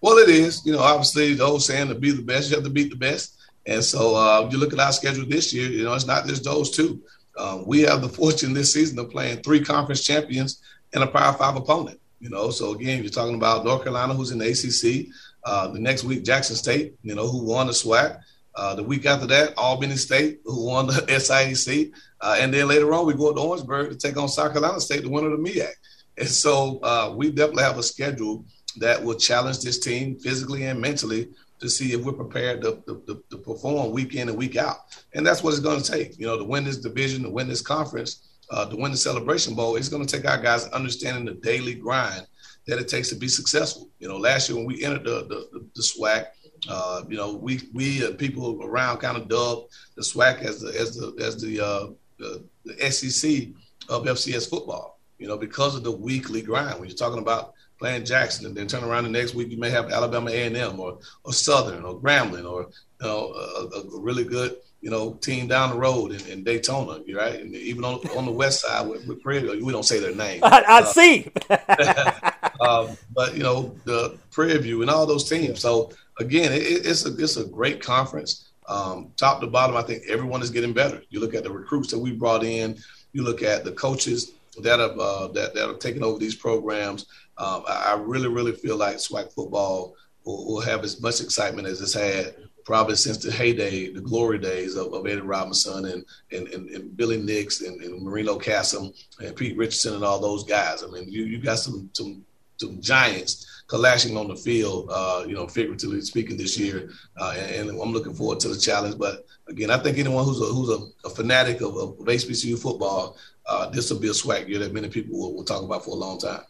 Well, 0.00 0.18
it 0.18 0.28
is. 0.28 0.64
You 0.66 0.72
know, 0.72 0.80
obviously 0.80 1.34
the 1.34 1.44
old 1.44 1.62
saying 1.62 1.88
to 1.88 1.94
be 1.94 2.10
the 2.10 2.22
best, 2.22 2.50
you 2.50 2.56
have 2.56 2.64
to 2.64 2.70
beat 2.70 2.90
the 2.90 2.96
best. 2.96 3.36
And 3.66 3.84
so 3.84 4.16
uh, 4.16 4.48
you 4.50 4.58
look 4.58 4.72
at 4.72 4.80
our 4.80 4.92
schedule 4.92 5.26
this 5.26 5.52
year. 5.52 5.68
You 5.68 5.84
know, 5.84 5.94
it's 5.94 6.06
not 6.06 6.26
just 6.26 6.44
those 6.44 6.70
two. 6.70 7.02
Um, 7.38 7.66
we 7.66 7.82
have 7.82 8.02
the 8.02 8.08
fortune 8.08 8.52
this 8.52 8.72
season 8.72 8.98
of 8.98 9.10
playing 9.10 9.42
three 9.42 9.60
conference 9.60 10.04
champions 10.04 10.60
and 10.92 11.04
a 11.04 11.06
Power 11.06 11.32
Five 11.34 11.56
opponent. 11.56 12.00
You 12.18 12.28
know, 12.28 12.50
so 12.50 12.72
again, 12.72 13.02
you're 13.02 13.10
talking 13.10 13.36
about 13.36 13.64
North 13.64 13.82
Carolina, 13.82 14.12
who's 14.12 14.30
in 14.30 14.38
the 14.38 14.48
ACC. 14.48 15.06
Uh, 15.44 15.68
the 15.68 15.78
next 15.78 16.04
week, 16.04 16.24
Jackson 16.24 16.56
State, 16.56 16.94
you 17.02 17.14
know, 17.14 17.26
who 17.26 17.44
won 17.44 17.66
the 17.66 17.72
SWAC. 17.72 18.20
Uh, 18.54 18.74
the 18.74 18.82
week 18.82 19.06
after 19.06 19.26
that, 19.26 19.54
Albany 19.56 19.96
State, 19.96 20.40
who 20.44 20.66
won 20.66 20.86
the 20.86 20.92
SIAC. 21.08 21.92
Uh, 22.20 22.36
and 22.38 22.52
then 22.52 22.68
later 22.68 22.92
on, 22.92 23.06
we 23.06 23.14
go 23.14 23.30
up 23.30 23.36
to 23.36 23.42
Orangeburg 23.42 23.90
to 23.90 23.96
take 23.96 24.16
on 24.16 24.28
South 24.28 24.52
Carolina 24.52 24.80
State, 24.80 25.02
the 25.02 25.08
winner 25.08 25.32
of 25.32 25.42
the 25.42 25.50
MEAC. 25.50 25.70
And 26.18 26.28
so 26.28 26.78
uh, 26.82 27.14
we 27.16 27.30
definitely 27.30 27.62
have 27.62 27.78
a 27.78 27.82
schedule 27.82 28.44
that 28.78 29.02
will 29.02 29.14
challenge 29.14 29.60
this 29.60 29.78
team 29.78 30.18
physically 30.18 30.64
and 30.64 30.80
mentally 30.80 31.30
to 31.60 31.68
see 31.68 31.92
if 31.92 32.02
we're 32.02 32.12
prepared 32.12 32.62
to, 32.62 32.82
to, 32.86 33.22
to, 33.30 33.38
perform 33.38 33.92
week 33.92 34.14
in 34.14 34.28
and 34.28 34.38
week 34.38 34.56
out. 34.56 34.76
And 35.14 35.26
that's 35.26 35.42
what 35.42 35.50
it's 35.50 35.60
going 35.60 35.80
to 35.80 35.92
take. 35.92 36.18
You 36.18 36.26
know, 36.26 36.38
to 36.38 36.44
win 36.44 36.64
this 36.64 36.78
division, 36.78 37.22
to 37.22 37.30
win 37.30 37.48
this 37.48 37.60
conference, 37.60 38.28
uh, 38.50 38.66
to 38.66 38.76
win 38.76 38.92
the 38.92 38.96
Celebration 38.96 39.54
Bowl, 39.54 39.76
it's 39.76 39.88
going 39.88 40.04
to 40.04 40.16
take 40.16 40.28
our 40.28 40.40
guys 40.40 40.66
understanding 40.68 41.24
the 41.24 41.34
daily 41.40 41.74
grind 41.74 42.26
that 42.66 42.78
it 42.78 42.88
takes 42.88 43.08
to 43.10 43.16
be 43.16 43.28
successful. 43.28 43.88
You 43.98 44.08
know, 44.08 44.16
last 44.16 44.48
year 44.48 44.56
when 44.56 44.66
we 44.66 44.84
entered 44.84 45.04
the 45.04 45.26
the, 45.26 45.68
the 45.74 45.82
SWAC, 45.82 46.26
uh, 46.68 47.02
you 47.08 47.16
know, 47.16 47.34
we 47.34 47.60
we 47.72 48.04
uh, 48.06 48.12
people 48.12 48.62
around 48.62 48.98
kind 48.98 49.16
of 49.16 49.28
dubbed 49.28 49.72
the 49.96 50.02
SWAC 50.02 50.42
as 50.42 50.60
the 50.60 50.68
as 50.78 50.96
the 50.96 51.24
as 51.24 51.40
the, 51.40 51.60
uh, 51.60 51.86
the, 52.18 52.44
the 52.64 52.90
SEC 52.90 53.48
of 53.88 54.04
FCS 54.04 54.48
football. 54.48 54.98
You 55.18 55.28
know, 55.28 55.36
because 55.36 55.76
of 55.76 55.84
the 55.84 55.92
weekly 55.92 56.40
grind. 56.40 56.80
When 56.80 56.88
you're 56.88 56.96
talking 56.96 57.18
about 57.18 57.52
playing 57.78 58.04
Jackson, 58.04 58.46
and 58.46 58.56
then 58.56 58.66
turn 58.66 58.84
around 58.84 59.04
the 59.04 59.10
next 59.10 59.34
week 59.34 59.50
you 59.50 59.58
may 59.58 59.70
have 59.70 59.90
Alabama 59.90 60.30
A&M 60.30 60.78
or 60.78 60.98
or 61.24 61.32
Southern 61.32 61.84
or 61.84 62.00
Grambling 62.00 62.50
or 62.50 62.70
you 63.00 63.06
know 63.06 63.32
a, 63.32 63.78
a 63.78 64.00
really 64.00 64.24
good 64.24 64.56
you 64.80 64.90
know 64.90 65.14
team 65.14 65.46
down 65.46 65.70
the 65.70 65.76
road 65.76 66.12
in, 66.12 66.26
in 66.26 66.44
Daytona, 66.44 67.02
right? 67.14 67.40
And 67.40 67.54
even 67.54 67.84
on 67.84 68.00
on 68.16 68.24
the 68.24 68.32
west 68.32 68.62
side 68.62 68.86
with, 68.86 69.06
with 69.06 69.22
Prairie, 69.22 69.62
we 69.62 69.72
don't 69.72 69.84
say 69.84 70.00
their 70.00 70.14
name. 70.14 70.40
I, 70.44 70.62
I 70.66 70.80
uh, 70.80 70.84
see. 70.84 71.30
um, 72.60 72.96
but 73.14 73.36
you 73.36 73.42
know 73.42 73.74
the 73.84 74.18
Prairie 74.30 74.58
View 74.58 74.82
and 74.82 74.90
all 74.90 75.06
those 75.06 75.28
teams. 75.28 75.60
So 75.60 75.92
again, 76.18 76.52
it, 76.52 76.62
it's 76.62 77.06
a 77.06 77.14
it's 77.16 77.36
a 77.36 77.44
great 77.44 77.82
conference. 77.82 78.46
Um, 78.68 79.12
top 79.16 79.40
to 79.40 79.48
bottom, 79.48 79.76
I 79.76 79.82
think 79.82 80.04
everyone 80.08 80.42
is 80.42 80.50
getting 80.50 80.72
better. 80.72 81.02
You 81.10 81.18
look 81.20 81.34
at 81.34 81.42
the 81.42 81.50
recruits 81.50 81.90
that 81.90 81.98
we 81.98 82.12
brought 82.12 82.44
in. 82.44 82.78
You 83.12 83.24
look 83.24 83.42
at 83.42 83.64
the 83.64 83.72
coaches 83.72 84.32
that 84.62 84.78
have 84.78 84.98
uh, 84.98 85.28
that 85.28 85.54
that 85.54 85.68
are 85.68 85.74
taking 85.74 86.04
over 86.04 86.18
these 86.18 86.36
programs. 86.36 87.06
Um, 87.36 87.64
I, 87.66 87.92
I, 87.92 87.94
really, 87.94 88.28
really 88.28 88.52
feel 88.52 88.76
like 88.76 88.96
SWAC 88.96 89.32
football 89.32 89.94
will, 90.26 90.46
will, 90.46 90.60
have 90.60 90.84
as 90.84 91.00
much 91.00 91.22
excitement 91.22 91.66
as 91.66 91.80
it's 91.80 91.94
had 91.94 92.34
probably 92.70 92.94
since 92.94 93.16
the 93.16 93.32
heyday, 93.32 93.92
the 93.92 94.00
glory 94.00 94.38
days 94.38 94.76
of, 94.76 94.94
of 94.94 95.04
Eddie 95.04 95.22
Robinson 95.22 95.86
and, 95.86 96.04
and, 96.30 96.46
and, 96.54 96.70
and 96.70 96.96
Billy 96.96 97.20
Nicks 97.20 97.62
and, 97.62 97.82
and, 97.82 98.00
Marino 98.00 98.38
Casem 98.38 98.94
and 99.18 99.34
Pete 99.34 99.56
Richardson 99.56 99.94
and 99.94 100.04
all 100.04 100.20
those 100.20 100.44
guys. 100.44 100.84
I 100.84 100.86
mean, 100.86 101.10
you, 101.10 101.24
you 101.24 101.40
got 101.40 101.58
some, 101.58 101.90
some, 101.94 102.24
some 102.58 102.80
giants 102.80 103.64
clashing 103.66 104.16
on 104.16 104.28
the 104.28 104.36
field, 104.36 104.88
uh, 104.92 105.24
you 105.26 105.34
know, 105.34 105.48
figuratively 105.48 106.00
speaking 106.02 106.36
this 106.36 106.56
year. 106.56 106.90
Uh, 107.16 107.34
and, 107.36 107.70
and, 107.70 107.80
I'm 107.80 107.92
looking 107.92 108.14
forward 108.14 108.38
to 108.38 108.48
the 108.50 108.56
challenge. 108.56 108.96
But 108.96 109.26
again, 109.48 109.72
I 109.72 109.78
think 109.78 109.98
anyone 109.98 110.24
who's 110.24 110.40
a, 110.40 110.44
who's 110.44 110.70
a, 110.70 111.08
a 111.08 111.10
fanatic 111.10 111.62
of, 111.62 111.76
of 111.76 111.98
HBCU 111.98 112.56
football, 112.56 113.16
uh, 113.48 113.68
this 113.70 113.90
will 113.90 113.98
be 113.98 114.10
a 114.10 114.14
swag 114.14 114.48
year 114.48 114.60
that 114.60 114.72
many 114.72 114.88
people 114.88 115.18
will, 115.18 115.34
will 115.34 115.44
talk 115.44 115.64
about 115.64 115.84
for 115.84 115.90
a 115.90 115.94
long 115.94 116.20
time 116.20 116.42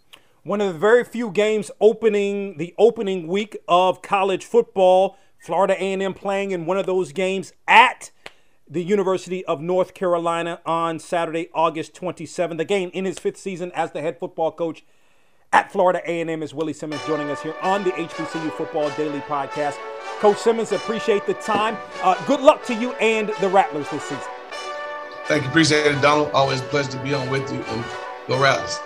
one 0.42 0.61
of 0.61 0.72
the 0.72 0.78
very 0.78 1.04
few 1.04 1.30
games 1.30 1.70
opening 1.80 2.56
the 2.56 2.74
opening 2.78 3.26
week 3.26 3.59
of 3.68 4.00
college 4.02 4.44
football. 4.44 5.18
Florida 5.40 5.74
A&M 5.83 6.12
playing 6.12 6.50
in 6.50 6.66
one 6.66 6.76
of 6.76 6.85
those 6.85 7.12
games 7.12 7.55
at 7.66 8.11
the 8.68 8.85
University 8.85 9.44
of 9.46 9.61
North 9.61 9.94
Carolina 9.94 10.61
on 10.66 10.98
Saturday, 10.98 11.48
August 11.55 11.94
27th. 11.94 12.61
Again, 12.61 12.90
in 12.90 13.07
his 13.07 13.18
fifth 13.18 13.38
season 13.38 13.72
as 13.72 13.90
the 13.92 14.03
head 14.03 14.18
football 14.18 14.53
coach 14.53 14.85
at 15.53 15.72
Florida 15.72 16.03
A&M 16.05 16.42
is 16.42 16.55
Willie 16.55 16.74
Simmons 16.74 17.05
joining 17.07 17.31
us 17.31 17.42
here 17.42 17.57
on 17.62 17.83
the 17.83 17.90
HBCU 17.92 18.53
Football 18.53 18.90
Daily 18.90 19.20
Podcast. 19.20 19.76
Coach 20.20 20.37
Simmons, 20.37 20.72
appreciate 20.72 21.26
the 21.26 21.35
time. 21.35 21.76
Uh, 22.03 22.22
good 22.26 22.40
luck 22.40 22.62
to 22.66 22.74
you 22.74 22.92
and 22.94 23.31
the 23.40 23.48
Rattlers 23.48 23.88
this 23.88 24.03
season. 24.03 24.22
Thank 25.24 25.44
you. 25.44 25.48
Appreciate 25.48 25.87
it, 25.87 26.00
Donald. 26.03 26.31
Always 26.33 26.61
a 26.61 26.64
pleasure 26.64 26.90
to 26.90 27.03
be 27.03 27.14
on 27.14 27.31
with 27.31 27.50
you. 27.50 27.62
And 27.62 27.85
go 28.29 28.40
Rattlers. 28.40 28.79